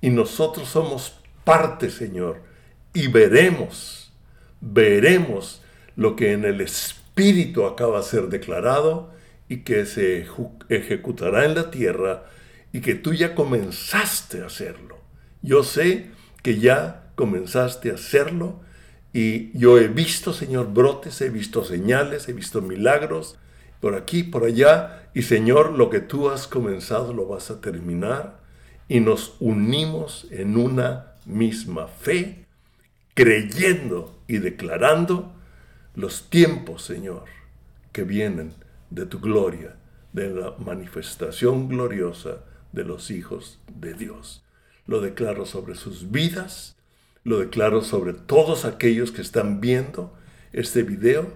y 0.01 0.11
nosotros 0.11 0.69
somos 0.69 1.15
parte, 1.45 1.91
Señor, 1.91 2.43
y 2.95 3.09
veremos, 3.09 4.13
veremos 4.61 5.63
lo 5.97 6.17
que 6.17 6.33
en 6.33 6.45
el 6.45 6.61
Espíritu 6.61 7.67
acaba 7.67 7.99
de 7.99 8.05
ser 8.05 8.29
declarado 8.29 9.13
y 9.49 9.59
que 9.59 9.87
se 9.87 10.27
ejecutará 10.69 11.45
en 11.45 11.55
la 11.55 11.71
tierra 11.71 12.25
y 12.73 12.81
que 12.81 12.95
tú 12.95 13.13
ya 13.13 13.35
comenzaste 13.35 14.43
a 14.43 14.47
hacerlo. 14.47 14.99
Yo 15.43 15.63
sé 15.63 16.11
que 16.43 16.59
ya 16.59 17.11
comenzaste 17.15 17.91
a 17.91 17.95
hacerlo 17.95 18.61
y 19.13 19.57
yo 19.57 19.79
he 19.79 19.89
visto, 19.89 20.33
Señor, 20.33 20.73
brotes, 20.73 21.21
he 21.21 21.29
visto 21.29 21.65
señales, 21.65 22.29
he 22.29 22.33
visto 22.33 22.63
milagros 22.63 23.37
por 23.83 23.97
aquí, 23.97 24.23
por 24.23 24.45
allá 24.45 25.11
y 25.13 25.23
Señor, 25.23 25.73
lo 25.73 25.91
que 25.91 25.99
tú 25.99 26.31
has 26.31 26.47
comenzado 26.47 27.13
lo 27.13 27.27
vas 27.27 27.51
a 27.51 27.61
terminar 27.61 28.39
y 28.89 29.01
nos 29.01 29.35
unimos 29.41 30.29
en 30.31 30.57
una 30.57 31.17
misma 31.27 31.89
fe, 31.89 32.47
creyendo 33.15 34.17
y 34.29 34.39
declarando 34.39 35.33
los 35.97 36.31
tiempos, 36.31 36.85
Señor, 36.85 37.25
que 37.91 38.05
vienen 38.05 38.55
de 38.91 39.05
tu 39.05 39.19
gloria, 39.19 39.75
de 40.13 40.31
la 40.31 40.55
manifestación 40.59 41.69
gloriosa 41.69 42.45
de 42.71 42.85
los 42.85 43.11
hijos 43.11 43.59
de 43.67 43.95
Dios. 43.95 44.45
Lo 44.87 45.01
declaro 45.01 45.45
sobre 45.45 45.75
sus 45.75 46.13
vidas, 46.13 46.77
lo 47.25 47.41
declaro 47.41 47.83
sobre 47.83 48.13
todos 48.13 48.65
aquellos 48.65 49.11
que 49.11 49.23
están 49.23 49.61
viendo 49.61 50.17
este 50.53 50.85
video 50.85 51.33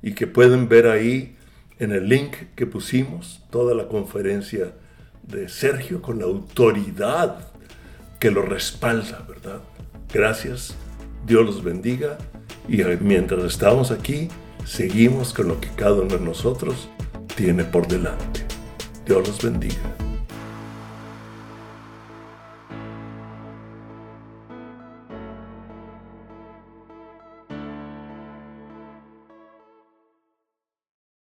y 0.00 0.14
que 0.14 0.26
pueden 0.26 0.70
ver 0.70 0.86
ahí 0.86 1.36
en 1.80 1.92
el 1.92 2.08
link 2.08 2.36
que 2.54 2.66
pusimos 2.66 3.42
toda 3.50 3.74
la 3.74 3.88
conferencia 3.88 4.72
de 5.22 5.48
Sergio 5.48 6.02
con 6.02 6.18
la 6.18 6.26
autoridad 6.26 7.48
que 8.18 8.30
lo 8.30 8.42
respalda, 8.42 9.24
¿verdad? 9.26 9.60
Gracias, 10.12 10.74
Dios 11.26 11.44
los 11.44 11.64
bendiga 11.64 12.18
y 12.68 12.82
mientras 13.00 13.42
estamos 13.44 13.90
aquí, 13.90 14.28
seguimos 14.66 15.32
con 15.32 15.48
lo 15.48 15.58
que 15.58 15.68
cada 15.74 15.94
uno 15.94 16.18
de 16.18 16.24
nosotros 16.24 16.88
tiene 17.34 17.64
por 17.64 17.88
delante. 17.88 18.44
Dios 19.06 19.26
los 19.26 19.42
bendiga. 19.42 20.09